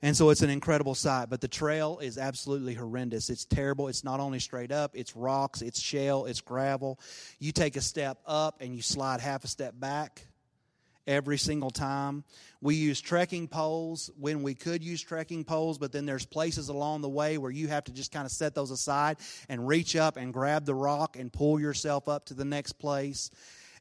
And 0.01 0.17
so 0.17 0.31
it's 0.31 0.41
an 0.41 0.50
incredible 0.50 0.96
sight. 0.96 1.29
But 1.29 1.41
the 1.41 1.48
trail 1.48 2.00
is 2.00 2.17
absolutely 2.17 2.74
horrendous. 2.74 3.29
It's 3.29 3.46
terrible. 3.46 3.88
It's 3.88 4.03
not 4.03 4.20
only 4.20 4.39
straight 4.39 4.72
up, 4.72 4.91
it's 4.96 5.15
rocks, 5.15 5.62
it's 5.62 5.79
shale, 5.79 6.25
it's 6.25 6.41
gravel. 6.41 7.00
You 7.39 7.51
take 7.51 7.75
a 7.75 7.81
step 7.81 8.20
up 8.25 8.62
and 8.62 8.75
you 8.75 8.81
slide 8.81 9.22
half 9.22 9.43
a 9.43 9.48
step 9.48 9.75
back 9.79 10.27
every 11.08 11.38
single 11.38 11.70
time. 11.70 12.24
We 12.62 12.75
use 12.75 13.01
trekking 13.01 13.48
poles 13.48 14.10
when 14.20 14.43
we 14.43 14.55
could 14.55 14.84
use 14.84 15.01
trekking 15.01 15.43
poles, 15.43 15.77
but 15.77 15.91
then 15.91 16.05
there's 16.05 16.25
places 16.25 16.70
along 16.70 17.01
the 17.01 17.10
way 17.10 17.38
where 17.38 17.51
you 17.51 17.67
have 17.67 17.84
to 17.86 17.91
just 17.91 18.12
kind 18.12 18.25
of 18.25 18.31
set 18.31 18.55
those 18.55 18.72
aside 18.72 19.17
and 19.50 19.67
reach 19.67 19.96
up 19.96 20.17
and 20.17 20.34
grab 20.34 20.65
the 20.65 20.75
rock 20.75 21.17
and 21.17 21.31
pull 21.31 21.60
yourself 21.60 22.08
up 22.08 22.25
to 22.25 22.34
the 22.34 22.46
next 22.46 22.74
place 22.74 23.29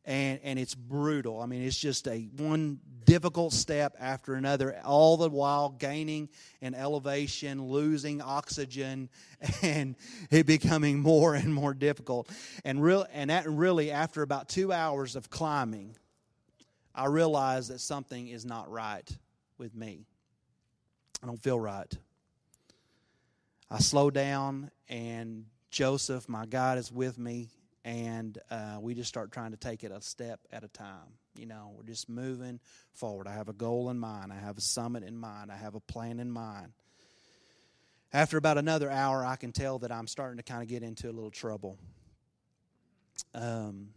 and 0.05 0.41
and 0.43 0.59
it's 0.59 0.75
brutal. 0.75 1.41
I 1.41 1.47
mean, 1.47 1.63
it's 1.63 1.79
just 1.79 2.09
a 2.09 2.29
one 2.37 2.81
difficult 3.05 3.53
step 3.53 3.97
after 3.99 4.35
another, 4.35 4.81
all 4.85 5.17
the 5.17 5.29
while 5.29 5.71
gaining 5.71 6.29
an 6.63 6.75
elevation, 6.75 7.69
losing 7.69 8.21
oxygen, 8.21 9.09
and 9.63 9.97
it 10.31 10.47
becoming 10.47 11.01
more 11.01 11.35
and 11.35 11.53
more 11.53 11.75
difficult. 11.75 12.31
And 12.65 12.83
real 12.83 13.07
and 13.13 13.31
that 13.31 13.49
really 13.49 13.91
after 13.91 14.23
about 14.23 14.49
two 14.49 14.73
hours 14.73 15.17
of 15.17 15.31
climbing, 15.31 15.97
I 16.95 17.07
realized 17.07 17.71
that 17.71 17.81
something 17.81 18.29
is 18.29 18.45
not 18.45 18.71
right 18.71 19.09
with 19.59 19.75
me. 19.75 20.07
I 21.23 21.27
don't 21.27 21.43
feel 21.43 21.61
right. 21.61 21.93
I 23.71 23.79
slow 23.79 24.11
down 24.11 24.71
and 24.89 25.45
Joseph, 25.71 26.29
my 26.29 26.47
God, 26.47 26.79
is 26.79 26.91
with 26.91 27.19
me 27.19 27.49
and 27.85 28.39
uh, 28.51 28.79
we 28.81 28.95
just 28.95 29.09
start 29.09 29.33
trying 29.33 29.53
to 29.53 29.57
take 29.57 29.85
it 29.85 29.93
a 29.93 30.01
step 30.01 30.41
at 30.53 30.65
a 30.65 30.69
time. 30.69 31.17
You 31.37 31.47
know, 31.47 31.73
we're 31.77 31.85
just 31.85 32.09
moving 32.09 32.61
forward. 32.93 33.27
I 33.27 33.33
have 33.33 33.49
a 33.49 33.53
goal 33.53 33.91
in 33.91 33.99
mind, 33.99 34.33
I 34.33 34.37
have 34.37 34.59
a 34.59 34.61
summit 34.61 35.03
in 35.03 35.17
mind, 35.17 35.51
I 35.51 35.57
have 35.57 35.75
a 35.75 35.81
plan 35.81 36.21
in 36.21 36.31
mind. 36.31 36.73
After 38.13 38.37
about 38.37 38.59
another 38.59 38.91
hour, 38.91 39.25
I 39.25 39.37
can 39.37 39.53
tell 39.53 39.79
that 39.81 39.93
I'm 39.93 40.09
starting 40.09 40.39
to 40.39 40.43
kind 40.43 40.63
of 40.63 40.69
get 40.69 40.83
into 40.83 41.09
a 41.09 41.13
little 41.13 41.31
trouble. 41.31 41.79
Um, 43.35 43.91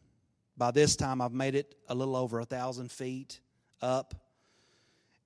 by 0.56 0.70
this 0.70 0.96
time, 0.96 1.20
I've 1.20 1.34
made 1.34 1.56
it 1.56 1.74
a 1.88 1.96
little 1.96 2.16
over 2.16 2.40
a 2.40 2.46
thousand 2.46 2.92
feet 2.92 3.40
up, 3.82 4.14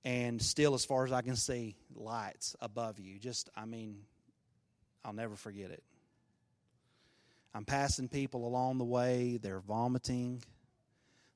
and 0.04 0.40
still, 0.40 0.72
as 0.72 0.86
far 0.86 1.04
as 1.04 1.12
I 1.12 1.20
can 1.20 1.36
see, 1.36 1.76
lights 1.94 2.56
above 2.62 2.98
you. 2.98 3.18
Just, 3.18 3.50
I 3.54 3.66
mean, 3.66 3.98
I'll 5.04 5.12
never 5.12 5.36
forget 5.36 5.70
it. 5.70 5.82
I'm 7.54 7.64
passing 7.64 8.08
people 8.08 8.46
along 8.46 8.78
the 8.78 8.84
way. 8.84 9.38
They're 9.40 9.60
vomiting. 9.60 10.42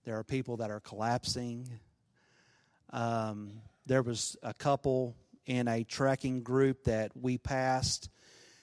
There 0.05 0.19
are 0.19 0.25
people 0.25 0.59
that 0.59 0.71
are 0.71 0.81
collapsing. 0.81 1.69
Um, 2.91 3.63
there 3.87 4.03
was 4.03 4.37
a 4.43 4.55
couple 4.55 5.17
in 5.47 5.69
a 5.69 5.85
trekking 5.85 6.43
group 6.43 6.85
that 6.85 7.13
we 7.17 7.39
passed 7.39 8.09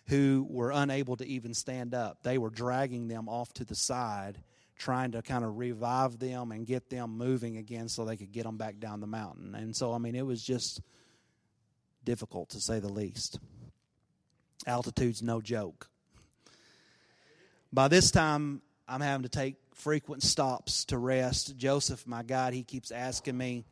who 0.08 0.46
were 0.50 0.72
unable 0.72 1.16
to 1.18 1.26
even 1.26 1.54
stand 1.54 1.94
up. 1.94 2.24
They 2.24 2.38
were 2.38 2.50
dragging 2.50 3.08
them 3.08 3.30
off 3.30 3.54
to 3.54 3.66
the 3.66 3.76
side, 3.76 4.42
trying 4.78 5.12
to 5.12 5.22
kind 5.22 5.44
of 5.44 5.58
revive 5.58 6.20
them 6.20 6.52
and 6.52 6.66
get 6.66 6.90
them 6.90 7.18
moving 7.18 7.58
again 7.58 7.90
so 7.90 8.06
they 8.06 8.18
could 8.18 8.32
get 8.32 8.44
them 8.44 8.58
back 8.58 8.80
down 8.80 9.02
the 9.02 9.08
mountain. 9.08 9.56
And 9.56 9.76
so, 9.76 9.94
I 9.94 9.98
mean, 9.98 10.16
it 10.16 10.26
was 10.26 10.44
just 10.44 10.82
difficult 12.04 12.50
to 12.50 12.60
say 12.60 12.80
the 12.80 12.92
least. 12.92 13.40
Altitude's 14.66 15.22
no 15.22 15.42
joke. 15.42 15.90
By 17.72 17.88
this 17.88 18.10
time, 18.10 18.62
I'm 18.88 19.02
having 19.02 19.24
to 19.24 19.30
take 19.30 19.56
frequent 19.76 20.24
stops 20.24 20.86
to 20.86 20.98
rest. 20.98 21.56
Joseph, 21.56 22.08
my 22.08 22.24
God, 22.24 22.54
he 22.54 22.64
keeps 22.64 22.90
asking 22.92 23.38
me 23.38 23.64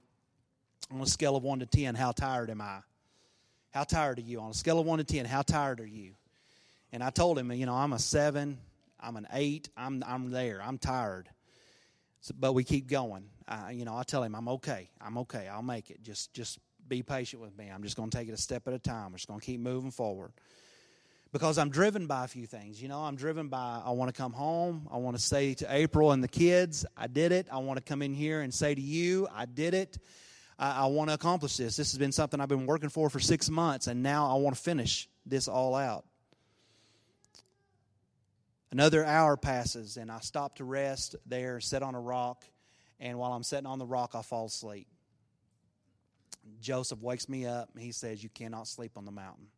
on 0.92 1.02
a 1.02 1.08
scale 1.08 1.36
of 1.36 1.44
1 1.44 1.60
to 1.60 1.66
10, 1.66 1.96
how 1.96 2.12
tired 2.12 2.52
am 2.52 2.62
I? 2.62 2.80
How 3.72 3.84
tired 3.84 4.20
are 4.20 4.22
you? 4.22 4.40
On 4.40 4.52
a 4.52 4.54
scale 4.54 4.80
of 4.80 4.86
1 4.86 5.00
to 5.00 5.04
10, 5.04 5.26
how 5.26 5.42
tired 5.42 5.80
are 5.80 5.88
you? 5.88 6.14
And 6.94 7.04
I 7.04 7.10
told 7.10 7.40
him, 7.40 7.52
you 7.52 7.66
know, 7.66 7.74
I'm 7.74 7.92
a 7.92 8.00
7, 8.00 8.58
I'm 9.00 9.16
an 9.16 9.28
8, 9.34 9.70
I'm, 9.76 10.04
I'm 10.06 10.30
there, 10.30 10.62
I'm 10.64 10.78
tired. 10.78 11.28
So, 12.22 12.36
but 12.40 12.54
we 12.54 12.64
keep 12.64 12.88
going. 12.88 13.26
I, 13.48 13.72
you 13.72 13.84
know, 13.84 13.98
I 13.98 14.04
tell 14.04 14.22
him, 14.22 14.36
I'm 14.36 14.48
okay, 14.50 14.90
I'm 15.02 15.18
okay, 15.20 15.48
I'll 15.48 15.64
make 15.64 15.90
it. 15.90 16.04
Just, 16.04 16.34
just 16.36 16.60
be 16.88 17.02
patient 17.02 17.42
with 17.42 17.58
me. 17.58 17.70
I'm 17.74 17.82
just 17.82 17.98
going 17.98 18.12
to 18.12 18.18
take 18.18 18.30
it 18.30 18.34
a 18.34 18.38
step 18.38 18.68
at 18.68 18.74
a 18.74 18.80
time. 18.80 19.12
We're 19.12 19.18
just 19.18 19.28
going 19.28 19.40
to 19.40 19.46
keep 19.46 19.60
moving 19.60 19.92
forward 19.92 20.32
because 21.38 21.60
I'm 21.60 21.69
driven 21.69 22.08
by 22.08 22.26
a 22.26 22.28
few 22.28 22.47
things. 22.47 22.82
You 22.82 22.88
know, 22.88 23.02
I'm 23.02 23.15
driven 23.15 23.47
by 23.47 23.80
I 23.86 23.91
want 23.91 24.13
to 24.13 24.19
come 24.19 24.34
home. 24.34 24.88
I 24.91 24.97
want 24.97 25.15
to 25.17 25.21
say 25.21 25.54
to 25.56 25.67
April 25.69 26.12
and 26.12 26.23
the 26.23 26.28
kids, 26.28 26.84
I 26.97 27.06
did 27.06 27.32
it. 27.32 27.45
I 27.52 27.60
want 27.60 27.78
to 27.78 27.84
come 27.84 28.02
in 28.02 28.15
here 28.15 28.41
and 28.41 28.52
say 28.52 28.73
to 28.73 28.82
you, 28.82 29.28
I 29.32 29.45
did 29.45 29.76
it. 29.76 30.00
I, 30.58 30.84
I 30.84 30.86
want 30.88 31.12
to 31.12 31.13
accomplish 31.13 31.56
this. 31.58 31.76
This 31.76 31.91
has 31.91 32.00
been 32.00 32.12
something 32.12 32.41
I've 32.41 32.50
been 32.50 32.65
working 32.65 32.89
for 32.89 33.12
for 33.12 33.19
six 33.19 33.52
months, 33.52 33.86
and 33.86 34.02
now 34.02 34.32
I 34.32 34.39
want 34.39 34.56
to 34.56 34.62
finish 34.62 35.08
this 35.28 35.47
all 35.47 35.76
out. 35.76 36.06
Another 38.71 39.06
hour 39.06 39.38
passes, 39.38 39.97
and 39.97 40.12
I 40.12 40.21
stop 40.21 40.56
to 40.56 40.63
rest 40.63 41.15
there, 41.28 41.60
sit 41.60 41.84
on 41.84 41.93
a 41.93 42.02
rock, 42.02 42.45
and 43.00 43.19
while 43.19 43.34
I'm 43.34 43.43
sitting 43.43 43.67
on 43.67 43.78
the 43.78 43.86
rock, 43.86 44.15
I 44.15 44.23
fall 44.23 44.47
asleep. 44.47 44.88
Joseph 46.62 47.00
wakes 47.00 47.30
me 47.30 47.45
up, 47.45 47.69
and 47.76 47.84
he 47.84 47.91
says, 47.91 48.23
You 48.23 48.30
cannot 48.30 48.67
sleep 48.67 48.93
on 48.95 49.06
the 49.06 49.12
mountain. 49.12 49.50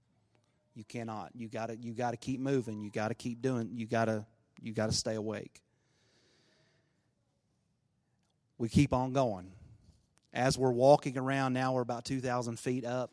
You 0.76 0.84
cannot. 0.84 1.32
You 1.36 1.48
got 1.48 1.68
to 1.68 1.78
you 1.78 1.94
got 1.94 2.12
to 2.12 2.18
keep 2.18 2.40
moving. 2.40 2.80
You 2.80 2.90
got 2.90 3.10
to 3.10 3.16
keep 3.16 3.42
doing. 3.42 3.72
You 3.74 3.86
got 3.86 4.06
to 4.06 4.26
you 4.62 4.74
got 4.74 4.88
to 4.88 4.96
stay 4.96 5.16
awake. 5.16 5.62
We 8.58 8.70
keep 8.70 8.94
on 8.94 9.14
going. 9.14 9.52
As 10.34 10.58
we're 10.58 10.72
walking 10.72 11.18
around 11.18 11.54
now, 11.54 11.74
we're 11.74 11.82
about 11.82 12.06
2,000 12.06 12.60
feet 12.60 12.86
up, 12.86 13.10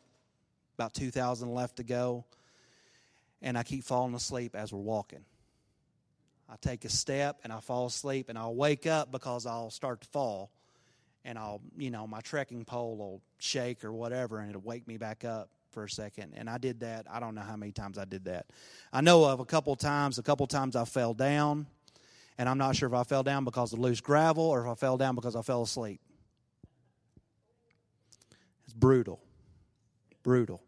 about 0.77 0.93
2,000 0.93 1.51
left 1.53 1.77
to 1.77 1.83
go. 1.83 2.25
And 3.41 3.57
I 3.57 3.63
keep 3.63 3.83
falling 3.83 4.13
asleep 4.13 4.55
as 4.55 4.73
we're 4.73 4.79
walking. 4.79 5.23
I 6.49 6.55
take 6.61 6.85
a 6.85 6.89
step 6.89 7.39
and 7.43 7.51
I 7.51 7.59
fall 7.59 7.87
asleep 7.87 8.29
and 8.29 8.37
I'll 8.37 8.55
wake 8.55 8.87
up 8.87 9.11
because 9.11 9.45
I'll 9.45 9.69
start 9.69 10.01
to 10.01 10.07
fall 10.07 10.51
and 11.25 11.37
I'll, 11.37 11.61
you 11.77 11.91
know, 11.91 12.07
my 12.07 12.21
trekking 12.21 12.63
pole 12.63 12.95
will 12.95 13.21
shake 13.39 13.83
or 13.83 13.91
whatever 13.91 14.39
and 14.39 14.49
it'll 14.49 14.61
wake 14.61 14.87
me 14.87 14.97
back 14.97 15.25
up 15.25 15.49
for 15.77 15.83
a 15.83 15.89
second. 15.91 16.33
And 16.35 16.49
I 16.49 16.57
did 16.57 16.79
that. 16.79 17.05
I 17.07 17.19
don't 17.19 17.35
know 17.35 17.41
how 17.41 17.55
many 17.55 17.71
times 17.71 17.99
I 17.99 18.05
did 18.05 18.25
that. 18.25 18.47
I 18.91 19.01
know 19.01 19.25
of 19.25 19.39
a 19.39 19.45
couple 19.45 19.75
times, 19.75 20.17
a 20.17 20.23
couple 20.23 20.47
times 20.47 20.75
I 20.75 20.85
fell 20.85 21.13
down. 21.13 21.67
And 22.39 22.49
I'm 22.49 22.57
not 22.57 22.75
sure 22.75 22.89
if 22.89 22.95
I 22.95 23.03
fell 23.03 23.21
down 23.21 23.45
because 23.45 23.73
of 23.73 23.79
loose 23.79 24.01
gravel 24.01 24.43
or 24.43 24.61
if 24.65 24.67
I 24.71 24.73
fell 24.73 24.97
down 24.97 25.13
because 25.13 25.35
I 25.35 25.43
fell 25.43 25.61
asleep. 25.61 26.01
It's 28.65 28.73
brutal. 28.73 29.21
Brutal. 30.23 30.63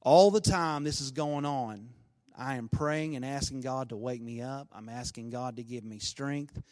All 0.00 0.30
the 0.30 0.40
time 0.40 0.82
this 0.82 1.02
is 1.02 1.10
going 1.10 1.44
on, 1.44 1.90
I 2.34 2.56
am 2.56 2.70
praying 2.70 3.14
and 3.14 3.26
asking 3.26 3.60
God 3.60 3.90
to 3.90 3.96
wake 3.98 4.22
me 4.22 4.40
up. 4.40 4.68
I'm 4.72 4.88
asking 4.88 5.28
God 5.28 5.56
to 5.56 5.62
give 5.62 5.84
me 5.84 5.98
strength. 5.98 6.62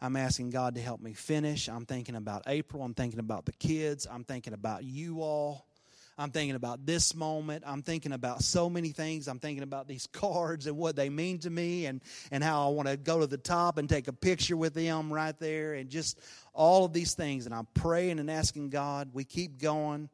I'm 0.00 0.16
asking 0.16 0.48
God 0.50 0.76
to 0.76 0.80
help 0.80 1.02
me 1.02 1.12
finish. 1.12 1.68
I'm 1.68 1.84
thinking 1.84 2.16
about 2.16 2.44
April. 2.46 2.82
I'm 2.82 2.94
thinking 2.94 3.20
about 3.20 3.44
the 3.44 3.52
kids. 3.52 4.06
I'm 4.10 4.24
thinking 4.24 4.54
about 4.54 4.84
you 4.84 5.20
all. 5.20 5.66
I'm 6.18 6.30
thinking 6.30 6.56
about 6.56 6.86
this 6.86 7.14
moment. 7.14 7.64
I'm 7.66 7.82
thinking 7.82 8.12
about 8.12 8.42
so 8.42 8.70
many 8.70 8.88
things. 8.88 9.28
I'm 9.28 9.38
thinking 9.38 9.62
about 9.62 9.86
these 9.86 10.06
cards 10.12 10.66
and 10.66 10.76
what 10.76 10.96
they 10.96 11.10
mean 11.10 11.38
to 11.40 11.50
me 11.50 11.86
and, 11.86 12.00
and 12.30 12.42
how 12.42 12.66
I 12.66 12.70
want 12.70 12.88
to 12.88 12.96
go 12.96 13.20
to 13.20 13.26
the 13.26 13.36
top 13.36 13.76
and 13.78 13.88
take 13.88 14.08
a 14.08 14.12
picture 14.12 14.56
with 14.56 14.74
them 14.74 15.12
right 15.12 15.38
there 15.38 15.74
and 15.74 15.90
just 15.90 16.18
all 16.54 16.86
of 16.86 16.92
these 16.92 17.14
things. 17.14 17.44
And 17.44 17.54
I'm 17.54 17.66
praying 17.74 18.18
and 18.18 18.30
asking 18.30 18.70
God. 18.70 19.10
We 19.12 19.24
keep 19.24 19.60
going. 19.60 20.08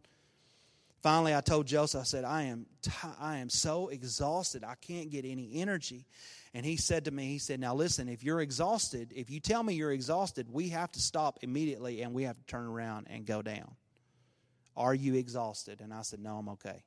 Finally, 1.02 1.34
I 1.34 1.40
told 1.40 1.66
Joseph, 1.66 2.00
I 2.00 2.04
said, 2.04 2.24
I 2.24 2.44
am, 2.44 2.66
t- 2.80 2.92
I 3.20 3.38
am 3.38 3.48
so 3.48 3.88
exhausted. 3.88 4.62
I 4.62 4.74
can't 4.80 5.10
get 5.10 5.24
any 5.24 5.50
energy. 5.54 6.06
And 6.54 6.66
he 6.66 6.76
said 6.76 7.06
to 7.06 7.10
me, 7.10 7.26
he 7.26 7.38
said, 7.38 7.60
Now 7.60 7.74
listen, 7.74 8.08
if 8.08 8.22
you're 8.22 8.40
exhausted, 8.40 9.12
if 9.14 9.30
you 9.30 9.40
tell 9.40 9.62
me 9.62 9.74
you're 9.74 9.92
exhausted, 9.92 10.48
we 10.52 10.68
have 10.68 10.92
to 10.92 11.00
stop 11.00 11.38
immediately 11.42 12.02
and 12.02 12.12
we 12.12 12.24
have 12.24 12.36
to 12.36 12.44
turn 12.44 12.66
around 12.66 13.06
and 13.10 13.24
go 13.24 13.42
down. 13.42 13.74
Are 14.76 14.94
you 14.94 15.14
exhausted? 15.14 15.80
And 15.80 15.92
I 15.92 16.02
said, 16.02 16.20
No, 16.20 16.38
I'm 16.38 16.48
okay. 16.50 16.82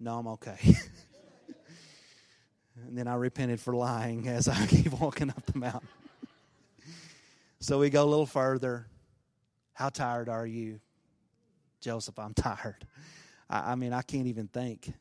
No, 0.00 0.18
I'm 0.18 0.28
okay. 0.28 0.58
and 2.86 2.96
then 2.96 3.08
I 3.08 3.14
repented 3.14 3.60
for 3.60 3.74
lying 3.74 4.28
as 4.28 4.46
I 4.46 4.66
keep 4.68 4.92
walking 4.92 5.30
up 5.30 5.44
the 5.46 5.58
mountain. 5.58 5.88
so 7.58 7.80
we 7.80 7.90
go 7.90 8.04
a 8.04 8.06
little 8.06 8.26
further. 8.26 8.86
How 9.72 9.88
tired 9.88 10.28
are 10.28 10.46
you? 10.46 10.80
Joseph, 11.80 12.18
I'm 12.18 12.34
tired. 12.34 12.86
I, 13.50 13.72
I 13.72 13.74
mean, 13.74 13.92
I 13.92 14.02
can't 14.02 14.26
even 14.26 14.46
think. 14.48 14.92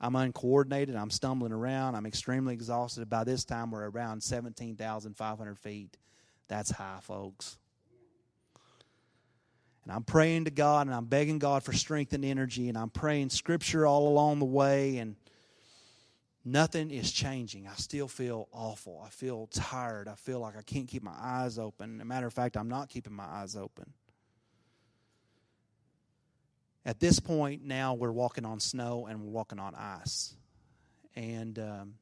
I'm 0.00 0.16
uncoordinated. 0.16 0.96
I'm 0.96 1.10
stumbling 1.10 1.52
around. 1.52 1.94
I'm 1.94 2.06
extremely 2.06 2.54
exhausted. 2.54 3.08
By 3.08 3.24
this 3.24 3.44
time, 3.44 3.70
we're 3.70 3.88
around 3.88 4.22
17,500 4.22 5.58
feet. 5.58 5.96
That's 6.48 6.70
high, 6.70 6.98
folks. 7.02 7.56
And 9.84 9.92
I'm 9.92 10.04
praying 10.04 10.44
to 10.44 10.50
God 10.50 10.86
and 10.86 10.94
I'm 10.94 11.06
begging 11.06 11.38
God 11.38 11.64
for 11.64 11.72
strength 11.72 12.12
and 12.12 12.24
energy 12.24 12.68
and 12.68 12.78
I'm 12.78 12.90
praying 12.90 13.30
scripture 13.30 13.86
all 13.86 14.06
along 14.06 14.38
the 14.38 14.44
way 14.44 14.98
and 14.98 15.16
nothing 16.44 16.90
is 16.90 17.10
changing. 17.10 17.66
I 17.66 17.74
still 17.74 18.06
feel 18.06 18.48
awful. 18.52 19.02
I 19.04 19.08
feel 19.08 19.48
tired. 19.48 20.06
I 20.06 20.14
feel 20.14 20.38
like 20.38 20.56
I 20.56 20.62
can't 20.62 20.86
keep 20.86 21.02
my 21.02 21.14
eyes 21.18 21.58
open. 21.58 21.96
As 21.96 22.02
a 22.02 22.04
matter 22.04 22.26
of 22.26 22.32
fact, 22.32 22.56
I'm 22.56 22.68
not 22.68 22.88
keeping 22.88 23.12
my 23.12 23.24
eyes 23.24 23.56
open. 23.56 23.92
At 26.84 27.00
this 27.00 27.20
point, 27.20 27.64
now 27.64 27.94
we're 27.94 28.12
walking 28.12 28.44
on 28.44 28.60
snow 28.60 29.06
and 29.06 29.20
we're 29.20 29.30
walking 29.30 29.58
on 29.58 29.74
ice. 29.74 30.34
And 31.14 31.58
um, 31.58 31.94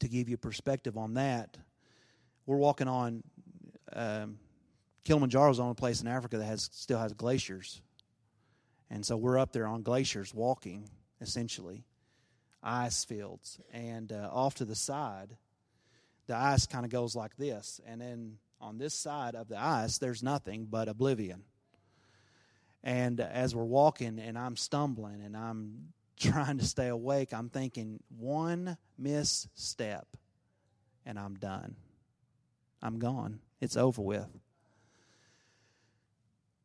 to 0.00 0.08
give 0.08 0.28
you 0.28 0.36
perspective 0.36 0.96
on 0.96 1.14
that, 1.14 1.56
we're 2.48 2.56
walking 2.56 2.88
on 2.88 3.22
um, 3.92 4.38
Kilimanjaro 5.04 5.50
is 5.50 5.58
the 5.58 5.62
only 5.62 5.74
place 5.74 6.00
in 6.00 6.08
Africa 6.08 6.38
that 6.38 6.46
has 6.46 6.70
still 6.72 6.98
has 6.98 7.12
glaciers, 7.12 7.82
and 8.88 9.04
so 9.04 9.18
we're 9.18 9.38
up 9.38 9.52
there 9.52 9.66
on 9.66 9.82
glaciers 9.82 10.32
walking 10.34 10.88
essentially, 11.20 11.84
ice 12.62 13.04
fields, 13.04 13.60
and 13.70 14.12
uh, 14.12 14.30
off 14.32 14.54
to 14.54 14.64
the 14.64 14.74
side, 14.74 15.36
the 16.26 16.34
ice 16.34 16.66
kind 16.66 16.86
of 16.86 16.90
goes 16.90 17.14
like 17.14 17.36
this, 17.36 17.82
and 17.86 18.00
then 18.00 18.38
on 18.62 18.78
this 18.78 18.94
side 18.94 19.34
of 19.34 19.48
the 19.48 19.62
ice, 19.62 19.98
there's 19.98 20.22
nothing 20.22 20.66
but 20.70 20.88
oblivion. 20.88 21.42
And 22.82 23.20
as 23.20 23.54
we're 23.54 23.64
walking, 23.64 24.18
and 24.18 24.38
I'm 24.38 24.56
stumbling, 24.56 25.20
and 25.22 25.36
I'm 25.36 25.92
trying 26.18 26.56
to 26.58 26.64
stay 26.64 26.88
awake, 26.88 27.34
I'm 27.34 27.50
thinking 27.50 28.00
one 28.16 28.78
misstep, 28.96 30.06
and 31.04 31.18
I'm 31.18 31.34
done. 31.34 31.76
I'm 32.82 32.98
gone. 32.98 33.40
It's 33.60 33.76
over 33.76 34.02
with. 34.02 34.28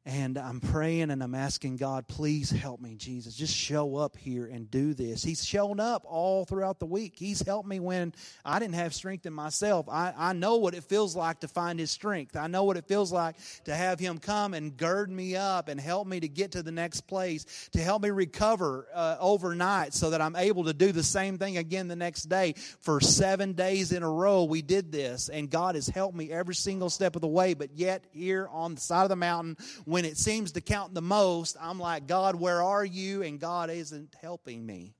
And 0.05 0.37
I'm 0.37 0.59
praying 0.59 1.11
and 1.11 1.23
I'm 1.23 1.33
asking 1.33 1.77
God, 1.77 2.09
please 2.09 2.49
help 2.49 2.81
me, 2.81 2.95
Jesus. 2.95 3.35
Just 3.35 3.55
show 3.55 3.95
up 3.95 4.17
here 4.17 4.45
and 4.45 4.69
do 4.69 4.93
this. 4.93 5.23
He's 5.23 5.45
shown 5.45 5.79
up 5.79 6.03
all 6.05 6.43
throughout 6.43 6.79
the 6.79 6.85
week. 6.85 7.13
He's 7.15 7.41
helped 7.41 7.69
me 7.69 7.79
when 7.79 8.13
I 8.43 8.59
didn't 8.59 8.75
have 8.75 8.93
strength 8.93 9.25
in 9.25 9.31
myself. 9.31 9.87
I, 9.87 10.13
I 10.17 10.33
know 10.33 10.57
what 10.57 10.73
it 10.73 10.83
feels 10.83 11.15
like 11.15 11.39
to 11.39 11.47
find 11.47 11.79
His 11.79 11.89
strength. 11.89 12.35
I 12.35 12.47
know 12.47 12.65
what 12.65 12.75
it 12.75 12.85
feels 12.85 13.13
like 13.13 13.37
to 13.63 13.73
have 13.73 13.97
Him 13.97 14.17
come 14.17 14.53
and 14.53 14.75
gird 14.75 15.09
me 15.09 15.37
up 15.37 15.69
and 15.69 15.79
help 15.79 16.05
me 16.05 16.19
to 16.19 16.27
get 16.27 16.51
to 16.51 16.63
the 16.63 16.71
next 16.71 17.01
place, 17.07 17.69
to 17.71 17.79
help 17.79 18.03
me 18.03 18.09
recover 18.09 18.87
uh, 18.93 19.15
overnight 19.21 19.93
so 19.93 20.09
that 20.09 20.19
I'm 20.19 20.35
able 20.35 20.65
to 20.65 20.73
do 20.73 20.91
the 20.91 21.03
same 21.03 21.37
thing 21.37 21.55
again 21.55 21.87
the 21.87 21.95
next 21.95 22.23
day. 22.23 22.55
For 22.81 22.99
seven 22.99 23.53
days 23.53 23.93
in 23.93 24.03
a 24.03 24.09
row, 24.09 24.43
we 24.43 24.61
did 24.61 24.91
this, 24.91 25.29
and 25.29 25.49
God 25.49 25.75
has 25.75 25.87
helped 25.87 26.17
me 26.17 26.29
every 26.29 26.55
single 26.55 26.89
step 26.89 27.15
of 27.15 27.21
the 27.21 27.27
way. 27.29 27.53
But 27.53 27.69
yet, 27.73 28.03
here 28.11 28.49
on 28.51 28.75
the 28.75 28.81
side 28.81 29.03
of 29.03 29.09
the 29.09 29.15
mountain, 29.15 29.55
when 29.93 30.05
it 30.05 30.17
seems 30.17 30.53
to 30.53 30.59
count 30.59 30.95
the 30.95 31.03
most, 31.03 31.55
I'm 31.61 31.77
like, 31.77 32.07
God, 32.07 32.33
where 32.33 32.63
are 32.63 32.83
you? 32.83 33.21
And 33.21 33.39
God 33.39 33.69
isn't 33.69 34.15
helping 34.19 34.65
me. 34.65 34.95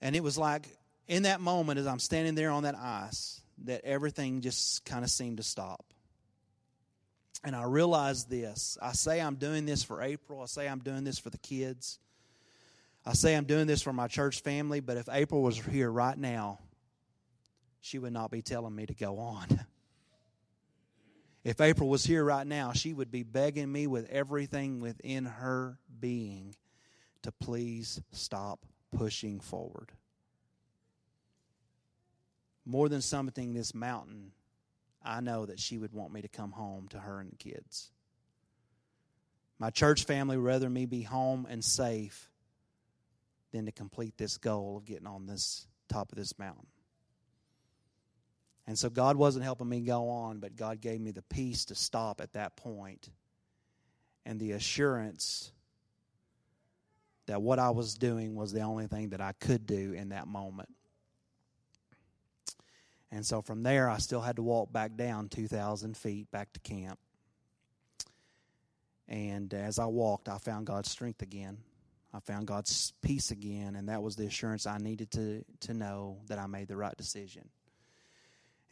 And 0.00 0.16
it 0.16 0.22
was 0.22 0.38
like 0.38 0.66
in 1.08 1.24
that 1.24 1.42
moment, 1.42 1.78
as 1.78 1.86
I'm 1.86 1.98
standing 1.98 2.34
there 2.34 2.50
on 2.50 2.62
that 2.62 2.74
ice, 2.74 3.42
that 3.64 3.84
everything 3.84 4.40
just 4.40 4.82
kind 4.86 5.04
of 5.04 5.10
seemed 5.10 5.36
to 5.36 5.42
stop. 5.42 5.84
And 7.44 7.54
I 7.54 7.64
realized 7.64 8.30
this. 8.30 8.78
I 8.80 8.92
say 8.92 9.20
I'm 9.20 9.34
doing 9.34 9.66
this 9.66 9.82
for 9.82 10.00
April. 10.00 10.40
I 10.40 10.46
say 10.46 10.66
I'm 10.66 10.78
doing 10.78 11.04
this 11.04 11.18
for 11.18 11.28
the 11.28 11.36
kids. 11.36 11.98
I 13.04 13.12
say 13.12 13.36
I'm 13.36 13.44
doing 13.44 13.66
this 13.66 13.82
for 13.82 13.92
my 13.92 14.08
church 14.08 14.40
family, 14.40 14.80
but 14.80 14.96
if 14.96 15.06
April 15.12 15.42
was 15.42 15.58
here 15.58 15.92
right 15.92 16.16
now, 16.16 16.60
she 17.80 17.98
would 17.98 18.12
not 18.12 18.30
be 18.30 18.42
telling 18.42 18.74
me 18.74 18.86
to 18.86 18.94
go 18.94 19.18
on. 19.18 19.46
If 21.42 21.60
April 21.60 21.88
was 21.88 22.04
here 22.04 22.22
right 22.22 22.46
now, 22.46 22.72
she 22.72 22.92
would 22.92 23.10
be 23.10 23.22
begging 23.22 23.72
me 23.72 23.86
with 23.86 24.10
everything 24.10 24.80
within 24.80 25.24
her 25.24 25.78
being 25.98 26.54
to 27.22 27.32
please 27.32 28.00
stop 28.12 28.66
pushing 28.96 29.40
forward. 29.40 29.90
More 32.66 32.88
than 32.90 33.00
something 33.00 33.54
this 33.54 33.74
mountain, 33.74 34.32
I 35.02 35.20
know 35.20 35.46
that 35.46 35.58
she 35.58 35.78
would 35.78 35.92
want 35.92 36.12
me 36.12 36.20
to 36.22 36.28
come 36.28 36.52
home 36.52 36.88
to 36.88 36.98
her 36.98 37.20
and 37.20 37.32
the 37.32 37.36
kids. 37.36 37.90
My 39.58 39.70
church 39.70 40.04
family 40.04 40.36
would 40.36 40.44
rather 40.46 40.68
me 40.68 40.84
be 40.84 41.02
home 41.02 41.46
and 41.48 41.64
safe 41.64 42.30
than 43.52 43.66
to 43.66 43.72
complete 43.72 44.16
this 44.18 44.36
goal 44.36 44.76
of 44.76 44.84
getting 44.84 45.06
on 45.06 45.26
this 45.26 45.66
top 45.88 46.12
of 46.12 46.18
this 46.18 46.38
mountain. 46.38 46.66
And 48.70 48.78
so 48.78 48.88
God 48.88 49.16
wasn't 49.16 49.44
helping 49.44 49.68
me 49.68 49.80
go 49.80 50.10
on, 50.10 50.38
but 50.38 50.54
God 50.54 50.80
gave 50.80 51.00
me 51.00 51.10
the 51.10 51.22
peace 51.22 51.64
to 51.64 51.74
stop 51.74 52.20
at 52.20 52.34
that 52.34 52.54
point 52.54 53.10
and 54.24 54.38
the 54.38 54.52
assurance 54.52 55.50
that 57.26 57.42
what 57.42 57.58
I 57.58 57.70
was 57.70 57.94
doing 57.94 58.36
was 58.36 58.52
the 58.52 58.60
only 58.60 58.86
thing 58.86 59.08
that 59.08 59.20
I 59.20 59.32
could 59.32 59.66
do 59.66 59.92
in 59.92 60.10
that 60.10 60.28
moment. 60.28 60.68
And 63.10 63.26
so 63.26 63.42
from 63.42 63.64
there, 63.64 63.90
I 63.90 63.98
still 63.98 64.20
had 64.20 64.36
to 64.36 64.42
walk 64.44 64.72
back 64.72 64.94
down 64.94 65.30
2,000 65.30 65.96
feet 65.96 66.30
back 66.30 66.52
to 66.52 66.60
camp. 66.60 67.00
And 69.08 69.52
as 69.52 69.80
I 69.80 69.86
walked, 69.86 70.28
I 70.28 70.38
found 70.38 70.68
God's 70.68 70.92
strength 70.92 71.22
again. 71.22 71.58
I 72.14 72.20
found 72.20 72.46
God's 72.46 72.92
peace 73.02 73.32
again, 73.32 73.74
and 73.74 73.88
that 73.88 74.00
was 74.00 74.14
the 74.14 74.26
assurance 74.26 74.64
I 74.64 74.78
needed 74.78 75.10
to, 75.10 75.44
to 75.62 75.74
know 75.74 76.18
that 76.28 76.38
I 76.38 76.46
made 76.46 76.68
the 76.68 76.76
right 76.76 76.96
decision. 76.96 77.48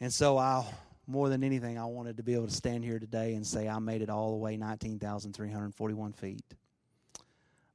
And 0.01 0.13
so 0.13 0.37
I, 0.37 0.65
more 1.07 1.29
than 1.29 1.43
anything, 1.43 1.77
I 1.77 1.85
wanted 1.85 2.17
to 2.17 2.23
be 2.23 2.33
able 2.33 2.47
to 2.47 2.53
stand 2.53 2.83
here 2.83 2.99
today 2.99 3.33
and 3.33 3.45
say 3.45 3.67
I 3.67 3.79
made 3.79 4.01
it 4.01 4.09
all 4.09 4.31
the 4.31 4.37
way 4.37 4.55
19,341 4.57 6.13
feet. 6.13 6.43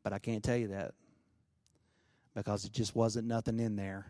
But 0.02 0.12
I 0.12 0.18
can't 0.18 0.42
tell 0.42 0.56
you 0.56 0.68
that 0.68 0.94
because 2.34 2.64
it 2.64 2.72
just 2.72 2.94
wasn't 2.94 3.26
nothing 3.26 3.60
in 3.60 3.76
there 3.76 4.06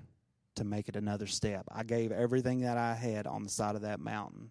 to 0.57 0.65
make 0.65 0.89
it 0.89 0.97
another 0.97 1.27
step. 1.27 1.65
I 1.71 1.83
gave 1.83 2.13
everything 2.13 2.61
that 2.61 2.79
I 2.79 2.95
had 2.95 3.27
on 3.27 3.43
the 3.43 3.49
side 3.49 3.75
of 3.75 3.83
that 3.83 4.01
mountain. 4.01 4.51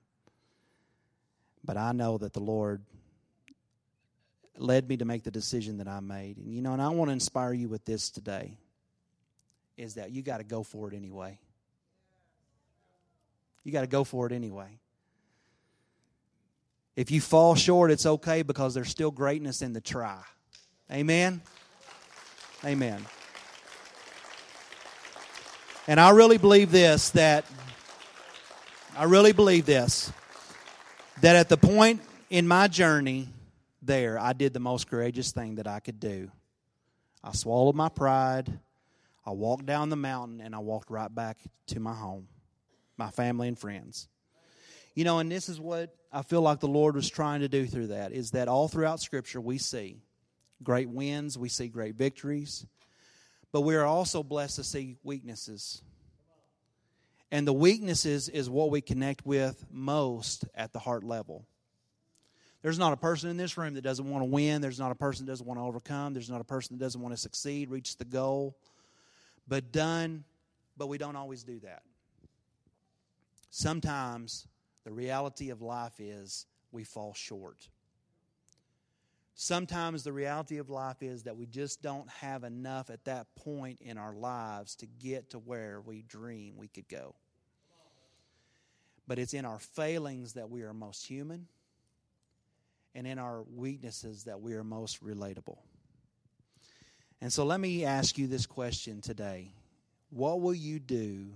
But 1.63 1.77
I 1.77 1.93
know 1.93 2.17
that 2.17 2.33
the 2.33 2.41
Lord 2.41 2.83
led 4.57 4.87
me 4.87 4.97
to 4.97 5.05
make 5.05 5.23
the 5.23 5.31
decision 5.31 5.77
that 5.77 5.87
I 5.87 6.01
made. 6.01 6.37
And 6.37 6.53
you 6.53 6.61
know, 6.61 6.73
and 6.73 6.81
I 6.81 6.89
want 6.89 7.09
to 7.09 7.13
inspire 7.13 7.53
you 7.53 7.69
with 7.69 7.85
this 7.85 8.09
today 8.09 8.57
is 9.77 9.95
that 9.95 10.11
you 10.11 10.21
got 10.21 10.37
to 10.37 10.43
go 10.43 10.61
for 10.61 10.91
it 10.91 10.95
anyway. 10.95 11.39
You 13.63 13.71
got 13.71 13.81
to 13.81 13.87
go 13.87 14.03
for 14.03 14.25
it 14.27 14.31
anyway. 14.31 14.79
If 16.95 17.09
you 17.09 17.21
fall 17.21 17.55
short, 17.55 17.91
it's 17.91 18.05
okay 18.05 18.43
because 18.43 18.73
there's 18.73 18.89
still 18.89 19.11
greatness 19.11 19.61
in 19.61 19.73
the 19.73 19.81
try. 19.81 20.21
Amen? 20.91 21.41
Amen. 22.63 23.03
And 25.87 25.99
I 25.99 26.11
really 26.11 26.37
believe 26.37 26.71
this 26.71 27.09
that 27.11 27.45
I 28.95 29.05
really 29.05 29.31
believe 29.31 29.65
this 29.65 30.11
that 31.21 31.35
at 31.35 31.49
the 31.49 31.57
point 31.57 32.01
in 32.29 32.47
my 32.47 32.67
journey 32.67 33.27
there, 33.81 34.19
I 34.19 34.33
did 34.33 34.53
the 34.53 34.59
most 34.59 34.87
courageous 34.87 35.31
thing 35.31 35.55
that 35.55 35.67
I 35.67 35.79
could 35.79 35.99
do. 35.99 36.31
I 37.23 37.31
swallowed 37.33 37.75
my 37.75 37.89
pride. 37.89 38.51
I 39.25 39.31
walked 39.31 39.65
down 39.65 39.89
the 39.89 39.95
mountain 39.95 40.41
and 40.41 40.53
I 40.53 40.59
walked 40.59 40.89
right 40.89 41.13
back 41.13 41.37
to 41.67 41.79
my 41.79 41.93
home 41.93 42.27
my 42.97 43.09
family 43.09 43.47
and 43.47 43.57
friends. 43.57 44.07
You 44.95 45.03
know, 45.03 45.19
and 45.19 45.31
this 45.31 45.49
is 45.49 45.59
what 45.59 45.95
I 46.11 46.21
feel 46.21 46.41
like 46.41 46.59
the 46.59 46.67
Lord 46.67 46.95
was 46.95 47.09
trying 47.09 47.41
to 47.41 47.49
do 47.49 47.65
through 47.65 47.87
that 47.87 48.11
is 48.11 48.31
that 48.31 48.47
all 48.47 48.67
throughout 48.67 48.99
Scripture 48.99 49.41
we 49.41 49.57
see 49.57 50.01
great 50.61 50.89
wins, 50.89 51.37
we 51.37 51.49
see 51.49 51.67
great 51.67 51.95
victories, 51.95 52.65
but 53.51 53.61
we 53.61 53.75
are 53.75 53.85
also 53.85 54.23
blessed 54.23 54.57
to 54.57 54.63
see 54.63 54.97
weaknesses. 55.03 55.81
And 57.31 57.47
the 57.47 57.53
weaknesses 57.53 58.29
is 58.29 58.49
what 58.49 58.69
we 58.69 58.81
connect 58.81 59.25
with 59.25 59.65
most 59.71 60.45
at 60.53 60.71
the 60.71 60.79
heart 60.79 61.03
level. 61.03 61.47
There's 62.61 62.79
not 62.79 62.93
a 62.93 62.97
person 62.97 63.29
in 63.29 63.35
this 63.35 63.57
room 63.57 63.73
that 63.73 63.81
doesn't 63.81 64.09
want 64.09 64.21
to 64.21 64.29
win. 64.29 64.61
There's 64.61 64.79
not 64.79 64.91
a 64.91 64.95
person 64.95 65.25
that 65.25 65.31
doesn't 65.31 65.45
want 65.45 65.59
to 65.59 65.63
overcome. 65.63 66.13
There's 66.13 66.29
not 66.29 66.39
a 66.39 66.45
person 66.45 66.77
that 66.77 66.83
doesn't 66.83 67.01
want 67.01 67.13
to 67.13 67.19
succeed, 67.19 67.69
reach 67.69 67.97
the 67.97 68.05
goal. 68.05 68.55
but 69.47 69.71
done, 69.71 70.23
but 70.77 70.87
we 70.87 70.97
don't 70.97 71.15
always 71.15 71.43
do 71.43 71.59
that. 71.59 71.83
Sometimes 73.55 74.47
the 74.83 74.91
reality 74.91 75.51
of 75.51 75.61
life 75.61 75.99
is 75.99 76.47
we 76.71 76.83
fall 76.83 77.13
short. 77.13 77.69
Sometimes 79.35 80.03
the 80.03 80.11
reality 80.11 80.57
of 80.57 80.71
life 80.71 81.03
is 81.03 81.21
that 81.23 81.37
we 81.37 81.45
just 81.45 81.83
don't 81.83 82.09
have 82.09 82.43
enough 82.43 82.89
at 82.89 83.05
that 83.05 83.27
point 83.35 83.79
in 83.79 83.99
our 83.99 84.15
lives 84.15 84.75
to 84.77 84.87
get 84.87 85.29
to 85.29 85.37
where 85.37 85.81
we 85.81 86.01
dream 86.01 86.55
we 86.57 86.67
could 86.67 86.87
go. 86.89 87.13
But 89.07 89.19
it's 89.19 89.35
in 89.35 89.45
our 89.45 89.59
failings 89.59 90.33
that 90.33 90.49
we 90.49 90.63
are 90.63 90.73
most 90.73 91.05
human, 91.05 91.45
and 92.95 93.05
in 93.05 93.19
our 93.19 93.43
weaknesses 93.43 94.23
that 94.23 94.41
we 94.41 94.55
are 94.55 94.63
most 94.63 95.05
relatable. 95.05 95.59
And 97.21 97.31
so 97.31 97.45
let 97.45 97.59
me 97.59 97.85
ask 97.85 98.17
you 98.17 98.25
this 98.25 98.47
question 98.47 98.99
today 98.99 99.51
What 100.09 100.41
will 100.41 100.55
you 100.55 100.79
do 100.79 101.27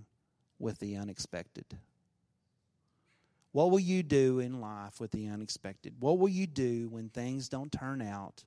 with 0.58 0.80
the 0.80 0.95
unexpected? 0.95 1.77
What 3.58 3.72
will 3.72 3.80
you 3.80 4.04
do 4.04 4.38
in 4.38 4.62
life 4.62 5.00
with 5.00 5.10
the 5.10 5.30
unexpected? 5.30 5.96
What 6.00 6.20
will 6.20 6.30
you 6.30 6.46
do 6.46 6.89
when 6.89 7.10
things 7.10 7.50
don't 7.50 7.72
turn 7.72 8.04
out 8.04 8.43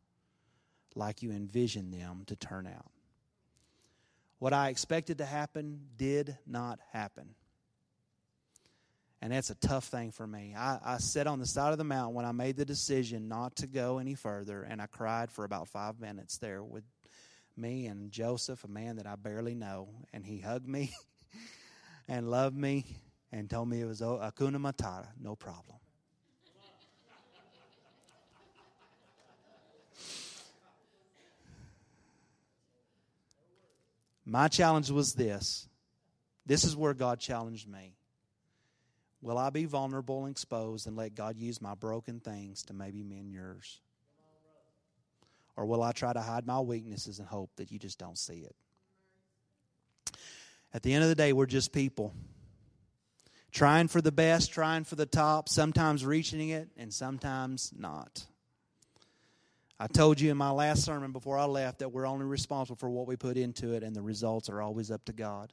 like 0.95 1.21
you 1.21 1.33
envisioned 1.33 1.93
them 1.93 2.23
to 2.29 2.37
turn 2.37 2.69
out? 2.69 2.93
What 4.39 4.53
I 4.53 4.69
expected 4.69 5.19
to 5.19 5.25
happen 5.25 5.81
did 5.97 6.39
not 6.47 6.79
happen. 6.93 7.35
And 9.21 9.33
that's 9.33 9.51
a 9.51 9.57
tough 9.57 9.87
thing 9.87 10.13
for 10.13 10.29
me. 10.29 10.55
I, 10.57 10.79
I 10.85 10.99
sat 10.99 11.27
on 11.27 11.41
the 11.41 11.47
side 11.47 11.73
of 11.73 11.79
the 11.79 11.83
mountain 11.83 12.15
when 12.15 12.25
I 12.25 12.31
made 12.31 12.57
the 12.57 12.65
decision 12.65 13.27
not 13.27 13.57
to 13.57 13.67
go 13.67 13.99
any 13.99 14.15
further, 14.15 14.63
and 14.63 14.81
I 14.81 14.87
cried 14.87 15.33
for 15.33 15.45
about 15.45 15.67
five 15.67 15.99
minutes 15.99 16.39
there 16.39 16.63
with 16.63 16.85
me 17.57 17.87
and 17.87 18.13
Joseph, 18.13 18.63
a 18.63 18.69
man 18.69 18.95
that 18.95 19.09
I 19.09 19.17
barely 19.17 19.57
know, 19.57 19.89
and 20.13 20.25
he 20.25 20.39
hugged 20.39 20.69
me 20.69 20.95
and 22.09 22.31
loved 22.31 22.57
me 22.57 22.87
and 23.33 23.49
told 23.49 23.69
me 23.69 23.81
it 23.81 23.87
was 23.87 24.01
Hakuna 24.01 24.57
Matata, 24.57 25.07
no 25.21 25.37
problem. 25.37 25.79
My 34.25 34.49
challenge 34.49 34.91
was 34.91 35.15
this. 35.15 35.69
This 36.47 36.65
is 36.65 36.77
where 36.77 36.95
God 36.95 37.19
challenged 37.19 37.69
me. 37.69 37.97
Will 39.23 39.37
I 39.37 39.51
be 39.51 39.65
vulnerable 39.65 40.25
and 40.25 40.31
exposed 40.31 40.87
and 40.87 40.97
let 40.97 41.15
God 41.15 41.37
use 41.37 41.61
my 41.61 41.75
broken 41.75 42.21
things 42.21 42.63
to 42.65 42.73
maybe 42.73 43.03
mend 43.03 43.33
yours? 43.33 43.81
Or 45.57 45.67
will 45.67 45.83
I 45.83 45.93
try 45.93 46.13
to 46.13 46.21
hide 46.21 46.47
my 46.47 46.61
weaknesses 46.61 47.19
and 47.19 47.29
hope 47.29 47.51
that 47.57 47.71
you 47.71 47.79
just 47.79 47.99
don't 47.99 48.17
see 48.17 48.47
it? 48.47 48.55
At 50.73 50.83
the 50.83 50.95
end 50.95 51.03
of 51.03 51.09
the 51.09 51.17
day, 51.17 51.33
we're 51.33 51.47
just 51.47 51.73
people 51.73 52.15
trying 53.51 53.89
for 53.89 54.01
the 54.01 54.13
best, 54.13 54.53
trying 54.53 54.85
for 54.85 54.97
the 54.97 55.07
top, 55.07 55.49
sometimes 55.49 56.05
reaching 56.05 56.51
it, 56.51 56.69
and 56.77 56.93
sometimes 56.93 57.73
not. 57.77 58.27
I 59.79 59.87
told 59.87 60.21
you 60.21 60.31
in 60.31 60.37
my 60.37 60.51
last 60.51 60.85
sermon 60.85 61.11
before 61.11 61.39
I 61.39 61.47
left 61.47 61.79
that 61.79 61.91
we're 61.91 62.07
only 62.07 62.27
responsible 62.27 62.77
for 62.77 62.91
what 62.91 63.07
we 63.07 63.17
put 63.17 63.37
into 63.37 63.73
it, 63.73 63.83
and 63.83 63.97
the 63.97 64.03
results 64.03 64.49
are 64.51 64.61
always 64.61 64.91
up 64.91 65.05
to 65.07 65.13
God. 65.13 65.53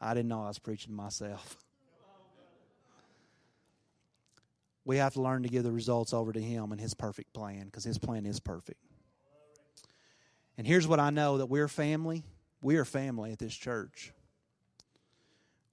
I 0.00 0.14
didn't 0.14 0.28
know 0.28 0.42
I 0.42 0.48
was 0.48 0.58
preaching 0.58 0.90
to 0.90 0.96
myself. 0.96 1.56
We 4.84 4.96
have 4.96 5.14
to 5.14 5.22
learn 5.22 5.44
to 5.44 5.48
give 5.48 5.62
the 5.62 5.72
results 5.72 6.12
over 6.12 6.32
to 6.32 6.40
Him 6.40 6.72
and 6.72 6.80
His 6.80 6.92
perfect 6.92 7.32
plan 7.32 7.66
because 7.66 7.84
His 7.84 7.98
plan 7.98 8.26
is 8.26 8.40
perfect. 8.40 8.80
And 10.58 10.66
here's 10.66 10.86
what 10.86 11.00
I 11.00 11.10
know 11.10 11.38
that 11.38 11.46
we're 11.46 11.68
family. 11.68 12.24
We 12.60 12.76
are 12.76 12.84
family 12.84 13.32
at 13.32 13.38
this 13.38 13.54
church. 13.54 14.12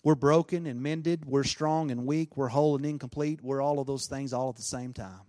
We're 0.09 0.15
broken 0.15 0.65
and 0.65 0.81
mended. 0.81 1.25
We're 1.27 1.43
strong 1.43 1.91
and 1.91 2.03
weak. 2.03 2.35
We're 2.35 2.47
whole 2.47 2.75
and 2.75 2.83
incomplete. 2.83 3.43
We're 3.43 3.61
all 3.61 3.77
of 3.77 3.85
those 3.85 4.07
things 4.07 4.33
all 4.33 4.49
at 4.49 4.55
the 4.55 4.63
same 4.63 4.91
time. 4.91 5.21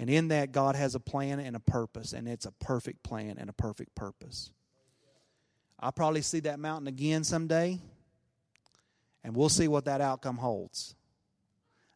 And 0.00 0.10
in 0.10 0.26
that, 0.28 0.50
God 0.50 0.74
has 0.74 0.96
a 0.96 0.98
plan 0.98 1.38
and 1.38 1.54
a 1.54 1.60
purpose, 1.60 2.12
and 2.12 2.26
it's 2.26 2.44
a 2.44 2.50
perfect 2.50 3.04
plan 3.04 3.36
and 3.38 3.48
a 3.48 3.52
perfect 3.52 3.94
purpose. 3.94 4.50
I'll 5.78 5.92
probably 5.92 6.22
see 6.22 6.40
that 6.40 6.58
mountain 6.58 6.88
again 6.88 7.22
someday, 7.22 7.78
and 9.22 9.36
we'll 9.36 9.48
see 9.48 9.68
what 9.68 9.84
that 9.84 10.00
outcome 10.00 10.38
holds. 10.38 10.96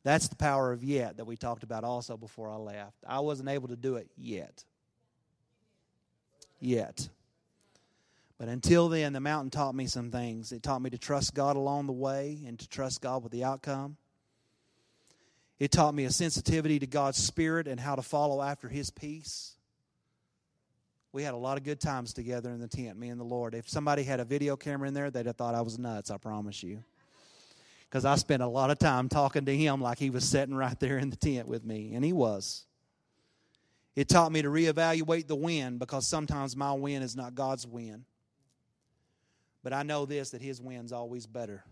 That's 0.05 0.29
the 0.29 0.37
power 0.37 0.71
of 0.71 0.85
yet 0.85 1.17
that 1.17 1.25
we 1.25 1.37
talked 1.37 1.65
about 1.65 1.83
also 1.83 2.17
before 2.17 2.49
I 2.49 2.59
left. 2.59 2.99
I 3.05 3.19
wasn't 3.19 3.49
able 3.49 3.67
to 3.67 3.77
do 3.77 3.97
it 3.97 4.09
yet. 4.17 4.63
Yet. 6.61 7.09
But 8.41 8.49
until 8.49 8.89
then, 8.89 9.13
the 9.13 9.21
mountain 9.21 9.51
taught 9.51 9.75
me 9.75 9.87
some 9.87 10.11
things. 10.11 10.51
It 10.51 10.63
taught 10.63 10.81
me 10.81 10.89
to 10.89 10.97
trust 10.97 11.35
God 11.35 11.57
along 11.57 11.87
the 11.87 11.93
way 11.93 12.39
and 12.47 12.59
to 12.59 12.67
trust 12.67 13.03
God 13.03 13.23
with 13.23 13.33
the 13.33 13.45
outcome. 13.45 13.99
It 15.59 15.71
taught 15.71 15.95
me 15.95 16.07
a 16.07 16.11
sensitivity 16.11 16.79
to 16.79 16.87
God's 16.87 17.19
Spirit 17.19 17.69
and 17.69 17.79
how 17.79 17.97
to 17.97 18.03
follow 18.03 18.41
after 18.41 18.67
His 18.67 18.89
peace. 18.89 19.57
We 21.13 21.23
had 21.23 21.35
a 21.35 21.37
lot 21.37 21.59
of 21.59 21.65
good 21.65 21.81
times 21.81 22.15
together 22.15 22.49
in 22.49 22.61
the 22.61 22.67
tent, 22.67 22.99
me 22.99 23.11
and 23.11 23.21
the 23.21 23.25
Lord. 23.25 23.55
If 23.55 23.69
somebody 23.69 24.05
had 24.05 24.21
a 24.21 24.25
video 24.25 24.57
camera 24.57 24.89
in 24.89 24.95
there, 24.95 25.11
they'd 25.11 25.27
have 25.27 25.37
thought 25.37 25.55
I 25.55 25.61
was 25.61 25.79
nuts, 25.79 26.11
I 26.11 26.17
promise 26.17 26.63
you. 26.63 26.83
Because 27.91 28.07
I 28.07 28.15
spent 28.15 28.43
a 28.43 28.49
lot 28.49 28.71
of 28.71 28.79
time 28.79 29.11
talking 29.11 29.45
to 29.45 29.55
Him 29.55 29.83
like 29.83 29.99
He 29.99 30.09
was 30.09 30.27
sitting 30.27 30.55
right 30.55 30.81
there 30.81 30.97
in 30.97 31.11
the 31.11 31.17
tent 31.17 31.47
with 31.47 31.63
me, 31.63 31.93
and 31.93 32.03
He 32.03 32.15
was. 32.15 32.65
It 33.95 34.09
taught 34.09 34.33
me 34.33 34.41
to 34.41 34.49
reevaluate 34.49 35.27
the 35.27 35.37
wind 35.37 35.79
because 35.79 36.07
sometimes 36.07 36.57
my 36.57 36.73
wind 36.73 37.05
is 37.05 37.15
not 37.15 37.35
God's 37.35 37.67
wind. 37.67 38.07
But 39.63 39.73
I 39.73 39.83
know 39.83 40.07
this 40.07 40.31
that 40.31 40.43
His 40.43 40.61
win's 40.61 40.93
always 40.93 41.27
better. 41.27 41.65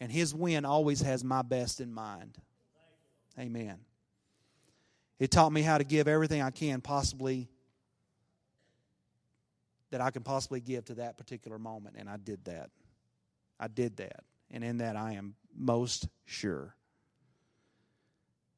And 0.00 0.10
His 0.10 0.34
win 0.34 0.64
always 0.64 1.00
has 1.00 1.22
my 1.24 1.42
best 1.42 1.80
in 1.80 1.92
mind. 1.92 2.38
Amen. 3.38 3.78
It 5.18 5.30
taught 5.30 5.52
me 5.52 5.62
how 5.62 5.78
to 5.78 5.84
give 5.84 6.08
everything 6.08 6.42
I 6.42 6.50
can 6.50 6.80
possibly 6.80 7.48
that 9.90 10.00
I 10.00 10.10
can 10.10 10.22
possibly 10.22 10.60
give 10.60 10.86
to 10.86 10.94
that 10.94 11.18
particular 11.18 11.58
moment, 11.58 11.96
and 11.98 12.08
I 12.08 12.16
did 12.16 12.46
that. 12.46 12.70
I 13.60 13.68
did 13.68 13.98
that. 13.98 14.24
And 14.50 14.64
in 14.64 14.78
that, 14.78 14.96
I 14.96 15.12
am 15.12 15.34
most 15.54 16.08
sure. 16.24 16.74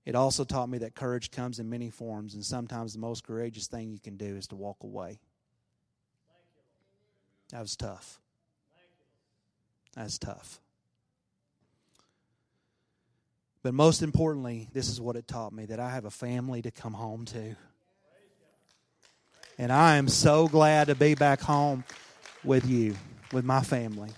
It 0.06 0.14
also 0.14 0.44
taught 0.44 0.68
me 0.68 0.78
that 0.78 0.94
courage 0.94 1.32
comes 1.32 1.58
in 1.58 1.68
many 1.68 1.90
forms, 1.90 2.34
and 2.34 2.44
sometimes 2.44 2.92
the 2.92 3.00
most 3.00 3.24
courageous 3.24 3.66
thing 3.66 3.90
you 3.90 3.98
can 3.98 4.16
do 4.16 4.36
is 4.36 4.46
to 4.48 4.56
walk 4.56 4.76
away. 4.82 5.18
That 7.50 7.61
was 7.61 7.76
tough. 7.76 8.18
That's 9.94 10.18
tough. 10.18 10.61
But 13.62 13.72
most 13.72 14.02
importantly, 14.02 14.68
this 14.72 14.88
is 14.88 15.00
what 15.00 15.16
it 15.16 15.26
taught 15.26 15.52
me 15.52 15.64
that 15.66 15.80
I 15.80 15.90
have 15.90 16.04
a 16.04 16.11
family 16.11 16.61
to 16.62 16.70
come 16.70 16.92
home 16.92 17.24
to. 17.26 17.57
And 19.57 19.72
I 19.72 19.96
am 19.96 20.09
so 20.09 20.48
glad 20.48 20.88
to 20.88 20.94
be 20.94 21.14
back 21.14 21.40
home 21.40 21.85
with 22.42 22.66
you, 22.66 22.96
with 23.33 23.44
my 23.44 23.62
family. 23.62 24.11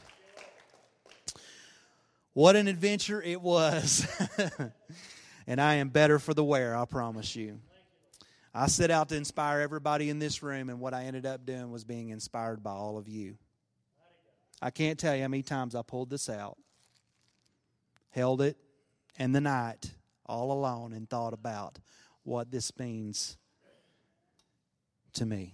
What 2.33 2.57
an 2.57 2.69
adventure 2.69 3.23
it 3.23 3.41
was. 3.41 4.07
and 5.47 5.61
I 5.61 5.75
am 5.75 5.91
better 5.91 6.19
for 6.19 6.35
the 6.35 6.45
wear, 6.45 6.77
I 6.77 6.85
promise 6.85 7.37
you. 7.37 7.61
I 8.59 8.69
set 8.69 8.90
out 8.90 9.11
to 9.11 9.16
inspire 9.16 9.61
everybody 9.61 10.09
in 10.09 10.19
this 10.19 10.42
room, 10.42 10.71
and 10.71 10.81
what 10.81 10.95
I 10.95 11.05
ended 11.05 11.27
up 11.27 11.45
doing 11.45 11.71
was 11.71 11.85
being 11.85 12.09
inspired 12.09 12.62
by 12.62 12.71
all 12.71 12.97
of 12.97 13.07
you. 13.07 13.37
I 14.62 14.71
can't 14.71 14.99
tell 14.99 15.14
you 15.14 15.21
how 15.21 15.29
many 15.29 15.42
times 15.42 15.75
I 15.75 15.83
pulled 15.83 16.09
this 16.09 16.31
out, 16.31 16.57
held 18.09 18.40
it 18.40 18.57
in 19.19 19.33
the 19.33 19.42
night 19.42 19.90
all 20.25 20.53
alone, 20.53 20.95
and 20.95 21.09
thought 21.09 21.35
about 21.35 21.79
what 22.23 22.51
this 22.51 22.73
means 22.79 23.37
to 25.12 25.27
me. 25.27 25.53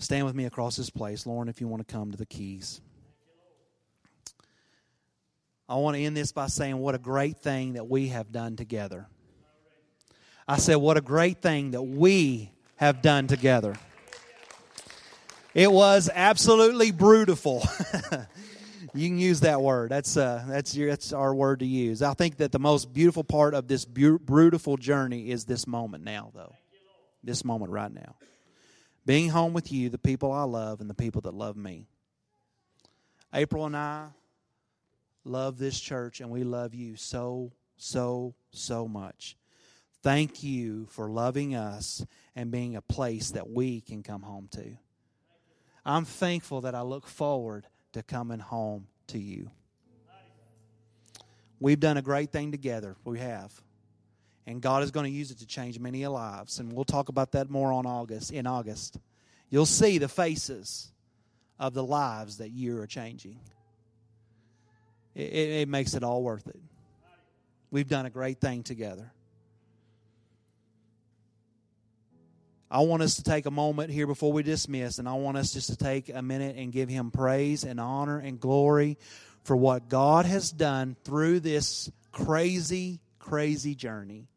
Stand 0.00 0.26
with 0.26 0.34
me 0.34 0.46
across 0.46 0.74
this 0.74 0.90
place. 0.90 1.26
Lauren, 1.26 1.48
if 1.48 1.60
you 1.60 1.68
want 1.68 1.86
to 1.86 1.92
come 1.92 2.10
to 2.10 2.18
the 2.18 2.26
keys. 2.26 2.80
I 5.68 5.76
want 5.76 5.96
to 5.96 6.02
end 6.02 6.16
this 6.16 6.32
by 6.32 6.48
saying 6.48 6.76
what 6.76 6.96
a 6.96 6.98
great 6.98 7.36
thing 7.36 7.74
that 7.74 7.88
we 7.88 8.08
have 8.08 8.32
done 8.32 8.56
together. 8.56 9.06
I 10.50 10.56
said, 10.56 10.76
What 10.78 10.96
a 10.96 11.00
great 11.00 11.40
thing 11.40 11.70
that 11.70 11.82
we 11.82 12.50
have 12.74 13.02
done 13.02 13.28
together. 13.28 13.76
It 15.54 15.70
was 15.70 16.10
absolutely 16.12 16.90
brutal. 16.90 17.62
you 18.94 19.08
can 19.08 19.16
use 19.16 19.40
that 19.40 19.62
word. 19.62 19.92
That's 19.92 20.16
uh, 20.16 20.44
that's 20.48 20.74
your, 20.74 20.90
that's 20.90 21.12
our 21.12 21.32
word 21.32 21.60
to 21.60 21.66
use. 21.66 22.02
I 22.02 22.14
think 22.14 22.38
that 22.38 22.50
the 22.50 22.58
most 22.58 22.92
beautiful 22.92 23.22
part 23.22 23.54
of 23.54 23.68
this 23.68 23.84
brutal 23.84 24.76
journey 24.76 25.30
is 25.30 25.44
this 25.44 25.68
moment 25.68 26.02
now, 26.02 26.32
though. 26.34 26.56
This 27.22 27.44
moment 27.44 27.70
right 27.70 27.92
now, 27.92 28.16
being 29.06 29.28
home 29.28 29.52
with 29.52 29.70
you, 29.70 29.88
the 29.88 29.98
people 29.98 30.32
I 30.32 30.42
love, 30.42 30.80
and 30.80 30.90
the 30.90 30.94
people 30.94 31.20
that 31.22 31.34
love 31.34 31.56
me. 31.56 31.86
April 33.32 33.66
and 33.66 33.76
I 33.76 34.08
love 35.22 35.58
this 35.58 35.78
church, 35.78 36.20
and 36.20 36.28
we 36.28 36.42
love 36.42 36.74
you 36.74 36.96
so 36.96 37.52
so 37.76 38.34
so 38.50 38.88
much. 38.88 39.36
Thank 40.02 40.42
you 40.42 40.86
for 40.90 41.10
loving 41.10 41.54
us 41.54 42.04
and 42.34 42.50
being 42.50 42.76
a 42.76 42.80
place 42.80 43.32
that 43.32 43.50
we 43.50 43.80
can 43.80 44.02
come 44.02 44.22
home 44.22 44.48
to. 44.52 44.76
I'm 45.84 46.04
thankful 46.04 46.62
that 46.62 46.74
I 46.74 46.82
look 46.82 47.06
forward 47.06 47.66
to 47.92 48.02
coming 48.02 48.38
home 48.38 48.86
to 49.08 49.18
you. 49.18 49.50
We've 51.58 51.80
done 51.80 51.98
a 51.98 52.02
great 52.02 52.30
thing 52.30 52.52
together. 52.52 52.96
We 53.04 53.18
have. 53.18 53.52
And 54.46 54.62
God 54.62 54.82
is 54.82 54.90
going 54.90 55.04
to 55.04 55.10
use 55.10 55.30
it 55.30 55.38
to 55.40 55.46
change 55.46 55.78
many 55.78 56.06
lives. 56.06 56.58
And 56.58 56.72
we'll 56.72 56.86
talk 56.86 57.10
about 57.10 57.32
that 57.32 57.50
more 57.50 57.72
on 57.72 57.86
August 57.86 58.32
in 58.32 58.46
August. 58.46 58.98
You'll 59.50 59.66
see 59.66 59.98
the 59.98 60.08
faces 60.08 60.90
of 61.58 61.74
the 61.74 61.84
lives 61.84 62.38
that 62.38 62.50
you 62.50 62.80
are 62.80 62.86
changing. 62.86 63.38
It, 65.14 65.32
it, 65.32 65.50
it 65.62 65.68
makes 65.68 65.94
it 65.94 66.02
all 66.02 66.22
worth 66.22 66.46
it. 66.46 66.60
We've 67.70 67.88
done 67.88 68.06
a 68.06 68.10
great 68.10 68.40
thing 68.40 68.62
together. 68.62 69.12
I 72.70 72.80
want 72.80 73.02
us 73.02 73.16
to 73.16 73.24
take 73.24 73.46
a 73.46 73.50
moment 73.50 73.90
here 73.90 74.06
before 74.06 74.32
we 74.32 74.44
dismiss, 74.44 74.98
and 74.98 75.08
I 75.08 75.14
want 75.14 75.36
us 75.36 75.52
just 75.52 75.70
to 75.70 75.76
take 75.76 76.08
a 76.08 76.22
minute 76.22 76.56
and 76.56 76.70
give 76.70 76.88
Him 76.88 77.10
praise 77.10 77.64
and 77.64 77.80
honor 77.80 78.18
and 78.18 78.38
glory 78.38 78.96
for 79.42 79.56
what 79.56 79.88
God 79.88 80.24
has 80.26 80.52
done 80.52 80.96
through 81.02 81.40
this 81.40 81.90
crazy, 82.12 83.00
crazy 83.18 83.74
journey. 83.74 84.28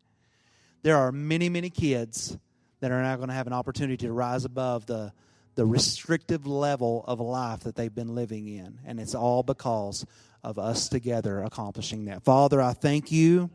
There 0.81 0.97
are 0.97 1.11
many, 1.11 1.47
many 1.47 1.69
kids 1.69 2.35
that 2.79 2.91
are 2.91 3.01
now 3.01 3.15
going 3.17 3.29
to 3.29 3.35
have 3.35 3.47
an 3.47 3.53
opportunity 3.53 4.05
to 4.05 4.11
rise 4.11 4.45
above 4.45 4.87
the, 4.87 5.13
the 5.55 5.65
restrictive 5.65 6.47
level 6.47 7.05
of 7.07 7.19
life 7.19 7.61
that 7.61 7.75
they've 7.75 7.93
been 7.93 8.15
living 8.15 8.47
in. 8.47 8.79
And 8.85 8.99
it's 8.99 9.15
all 9.15 9.43
because 9.43 10.05
of 10.43 10.57
us 10.57 10.89
together 10.89 11.41
accomplishing 11.43 12.05
that. 12.05 12.23
Father, 12.23 12.61
I 12.61 12.73
thank 12.73 13.11
you 13.11 13.51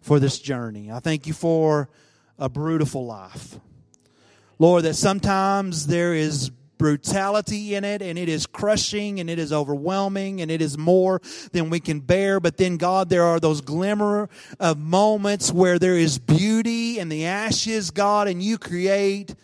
for 0.00 0.20
this 0.20 0.38
journey. 0.38 0.90
I 0.90 1.00
thank 1.00 1.26
you 1.26 1.34
for 1.34 1.90
a 2.38 2.48
brutal 2.48 3.04
life. 3.04 3.58
Lord, 4.62 4.84
that 4.84 4.94
sometimes 4.94 5.88
there 5.88 6.14
is 6.14 6.50
brutality 6.78 7.74
in 7.74 7.82
it 7.82 8.00
and 8.00 8.16
it 8.16 8.28
is 8.28 8.46
crushing 8.46 9.18
and 9.18 9.28
it 9.28 9.40
is 9.40 9.52
overwhelming 9.52 10.40
and 10.40 10.52
it 10.52 10.62
is 10.62 10.78
more 10.78 11.20
than 11.50 11.68
we 11.68 11.80
can 11.80 11.98
bear. 11.98 12.38
But 12.38 12.58
then, 12.58 12.76
God, 12.76 13.08
there 13.08 13.24
are 13.24 13.40
those 13.40 13.60
glimmer 13.60 14.28
of 14.60 14.78
moments 14.78 15.50
where 15.50 15.80
there 15.80 15.96
is 15.98 16.20
beauty 16.20 17.00
in 17.00 17.08
the 17.08 17.24
ashes, 17.26 17.90
God, 17.90 18.28
and 18.28 18.40
you 18.40 18.56
create 18.56 19.34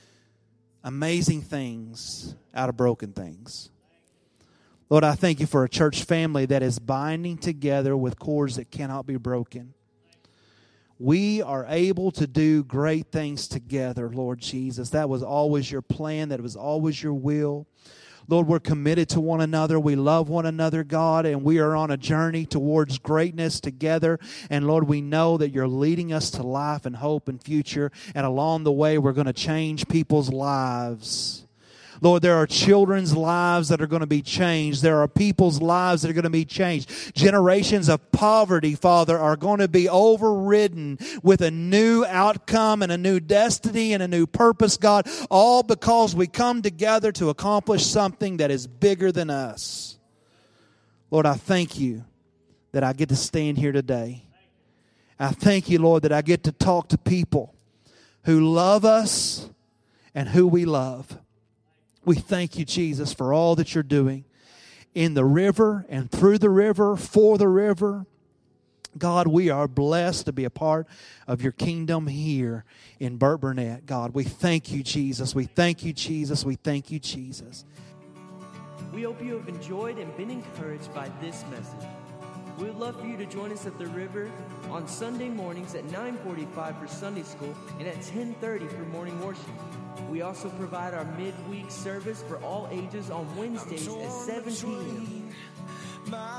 amazing 0.85 1.42
things 1.42 2.37
out 2.54 2.68
of 2.68 2.76
broken 2.76 3.12
things. 3.12 3.70
Lord, 4.88 5.02
I 5.02 5.16
thank 5.16 5.40
you 5.40 5.46
for 5.46 5.64
a 5.64 5.68
church 5.68 6.04
family 6.04 6.46
that 6.46 6.62
is 6.62 6.78
binding 6.78 7.38
together 7.38 7.96
with 7.96 8.20
cords 8.20 8.54
that 8.54 8.70
cannot 8.70 9.04
be 9.04 9.16
broken 9.16 9.74
we 10.98 11.42
are 11.42 11.64
able 11.68 12.11
to 12.12 12.26
do 12.26 12.64
great 12.64 13.12
things 13.12 13.46
together, 13.46 14.11
Lord 14.11 14.40
Jesus. 14.40 14.90
That 14.90 15.08
was 15.08 15.22
always 15.22 15.70
your 15.70 15.82
plan, 15.82 16.30
that 16.30 16.40
was 16.40 16.56
always 16.56 17.02
your 17.02 17.14
will. 17.14 17.66
Lord, 18.30 18.46
we're 18.46 18.61
committed 18.61 19.08
to 19.11 19.22
one 19.22 19.40
another. 19.40 19.80
We 19.80 19.96
love 19.96 20.28
one 20.28 20.44
another, 20.44 20.84
God, 20.84 21.24
and 21.24 21.42
we 21.42 21.61
are 21.61 21.74
on 21.74 21.90
a 21.90 21.96
journey 21.96 22.44
towards 22.44 22.98
greatness 22.98 23.58
together. 23.58 24.20
And 24.50 24.66
Lord, 24.66 24.87
we 24.87 25.00
know 25.00 25.38
that 25.38 25.50
you're 25.50 25.66
leading 25.66 26.12
us 26.12 26.30
to 26.32 26.42
life 26.42 26.84
and 26.84 26.96
hope 26.96 27.28
and 27.28 27.42
future. 27.42 27.90
And 28.14 28.26
along 28.26 28.64
the 28.64 28.72
way, 28.72 28.98
we're 28.98 29.14
going 29.14 29.28
to 29.28 29.32
change 29.32 29.88
people's 29.88 30.28
lives. 30.30 31.47
Lord, 32.00 32.22
there 32.22 32.37
are 32.37 32.46
children's 32.46 33.16
lives 33.16 33.68
that 33.68 33.80
are 33.80 33.87
going 33.87 34.00
to 34.00 34.06
be 34.06 34.22
changed. 34.22 34.82
There 34.82 35.00
are 35.00 35.08
people's 35.08 35.61
lives 35.61 36.02
that 36.02 36.11
are 36.11 36.14
going 36.14 36.24
to 36.24 36.30
be 36.30 36.44
changed. 36.44 37.14
Generations 37.14 37.88
of 37.88 38.12
poverty, 38.12 38.74
Father, 38.74 39.18
are 39.18 39.37
going 39.37 39.58
to 39.58 39.68
be 39.68 39.88
overridden 39.88 40.98
with 41.22 41.40
a 41.40 41.50
new 41.50 42.04
outcome 42.04 42.82
and 42.82 42.92
a 42.92 42.98
new 42.98 43.20
destiny 43.20 43.92
and 43.92 44.02
a 44.02 44.08
new 44.08 44.26
purpose, 44.26 44.76
God, 44.76 45.08
all 45.30 45.62
because 45.62 46.14
we 46.14 46.26
come 46.26 46.62
together 46.62 47.11
to 47.12 47.30
accomplish 47.30 47.84
something 47.84 48.37
that 48.38 48.50
is 48.50 48.66
bigger 48.66 49.11
than 49.11 49.30
us. 49.30 49.98
Lord, 51.11 51.26
I 51.26 51.34
thank 51.34 51.78
you 51.78 52.04
that 52.72 52.84
I 52.84 52.92
get 52.92 53.08
to 53.08 53.16
stand 53.16 53.58
here 53.58 53.72
today. 53.72 54.24
I 55.18 55.30
thank 55.30 55.68
you, 55.68 55.80
Lord, 55.80 56.02
that 56.04 56.12
I 56.12 56.22
get 56.22 56.44
to 56.44 56.52
talk 56.52 56.88
to 56.88 56.98
people 56.98 57.54
who 58.24 58.52
love 58.52 58.84
us 58.84 59.48
and 60.14 60.28
who 60.28 60.46
we 60.46 60.64
love. 60.64 61.18
We 62.09 62.16
thank 62.16 62.57
you, 62.57 62.64
Jesus, 62.64 63.12
for 63.12 63.35
all 63.35 63.55
that 63.57 63.75
you're 63.75 63.83
doing 63.83 64.25
in 64.94 65.12
the 65.12 65.27
river 65.27 65.85
and 65.90 66.11
through 66.11 66.38
the 66.38 66.49
river, 66.49 66.97
for 66.97 67.37
the 67.37 67.49
river. 67.49 68.07
God, 68.97 69.27
we 69.27 69.51
are 69.51 69.68
blessed 69.68 70.25
to 70.25 70.33
be 70.33 70.44
a 70.44 70.51
part 70.51 70.87
of 71.27 71.42
your 71.42 71.53
kingdom 71.53 72.07
here 72.07 72.64
in 72.99 73.18
Burt 73.18 73.42
Burnet. 73.42 73.85
God, 73.85 74.14
we 74.14 74.25
thank 74.25 74.73
you, 74.73 74.83
Jesus. 74.83 75.35
We 75.35 75.44
thank 75.44 75.85
you, 75.85 75.92
Jesus. 75.92 76.47
We 76.47 76.55
thank 76.55 76.90
you, 76.90 76.99
Jesus. 76.99 77.66
We 78.94 79.03
hope 79.03 79.23
you 79.23 79.35
have 79.35 79.47
enjoyed 79.47 79.99
and 79.99 80.16
been 80.16 80.31
encouraged 80.31 80.94
by 80.94 81.11
this 81.21 81.44
message. 81.51 81.97
We 82.59 82.64
would 82.64 82.79
love 82.79 83.01
for 83.01 83.07
you 83.07 83.16
to 83.16 83.27
join 83.27 83.53
us 83.53 83.66
at 83.66 83.79
the 83.79 83.87
river 83.87 84.29
on 84.68 84.88
Sunday 84.88 85.29
mornings 85.29 85.77
at 85.77 85.85
9:45 85.92 86.81
for 86.81 86.88
Sunday 86.88 87.23
school 87.23 87.55
and 87.79 87.87
at 87.87 88.03
10:30 88.03 88.66
for 88.66 88.83
morning 88.90 89.21
worship. 89.25 89.47
We 90.11 90.23
also 90.23 90.49
provide 90.51 90.92
our 90.92 91.05
midweek 91.16 91.71
service 91.71 92.21
for 92.27 92.38
all 92.38 92.68
ages 92.73 93.11
on 93.11 93.29
Wednesdays 93.37 93.87
at 93.87 94.11
7 94.11 94.57
p.m. 94.57 95.33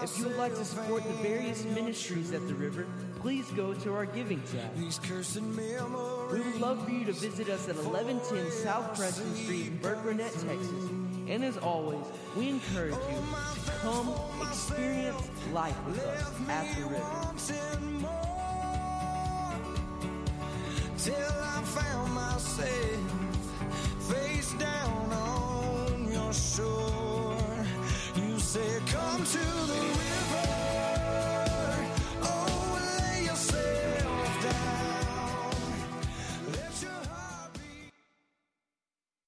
If 0.03 0.17
you 0.17 0.25
would 0.25 0.36
like 0.36 0.55
to 0.55 0.65
support 0.65 1.03
the 1.03 1.13
various 1.23 1.63
ministries 1.63 2.34
at 2.34 2.45
the 2.47 2.55
river, 2.55 2.86
please 3.21 3.49
go 3.51 3.73
to 3.75 3.93
our 3.93 4.05
giving 4.05 4.41
tab. 4.51 4.75
We 4.75 6.41
would 6.41 6.60
love 6.60 6.84
for 6.84 6.91
you 6.91 7.05
to 7.05 7.13
visit 7.13 7.49
us 7.49 7.69
at 7.69 7.75
1110 7.75 8.51
South 8.51 8.97
Preston 8.97 9.36
Street 9.36 9.67
in 9.67 9.77
Burt 9.77 10.03
Burnet, 10.03 10.34
Texas. 10.34 10.89
And 11.29 11.45
as 11.45 11.58
always, 11.58 12.05
we 12.36 12.49
encourage 12.49 12.95
you 12.95 13.21
to 13.53 13.58
come 13.81 14.13
experience 14.41 15.29
life 15.53 15.75
with 15.87 15.99
us 15.99 16.33
at 16.49 16.75
the 16.75 16.83
river. 16.83 17.29
Till 20.97 21.15
I 21.15 21.61
found 21.63 22.13
myself 22.13 23.29
face 24.09 24.53
down 24.53 25.13
on 25.13 26.11
your 26.11 26.33
shore. 26.33 27.37
You 28.15 28.39
say, 28.39 28.79
Come 28.87 29.23
to 29.23 29.37
the 29.71 29.81
river. 29.81 30.28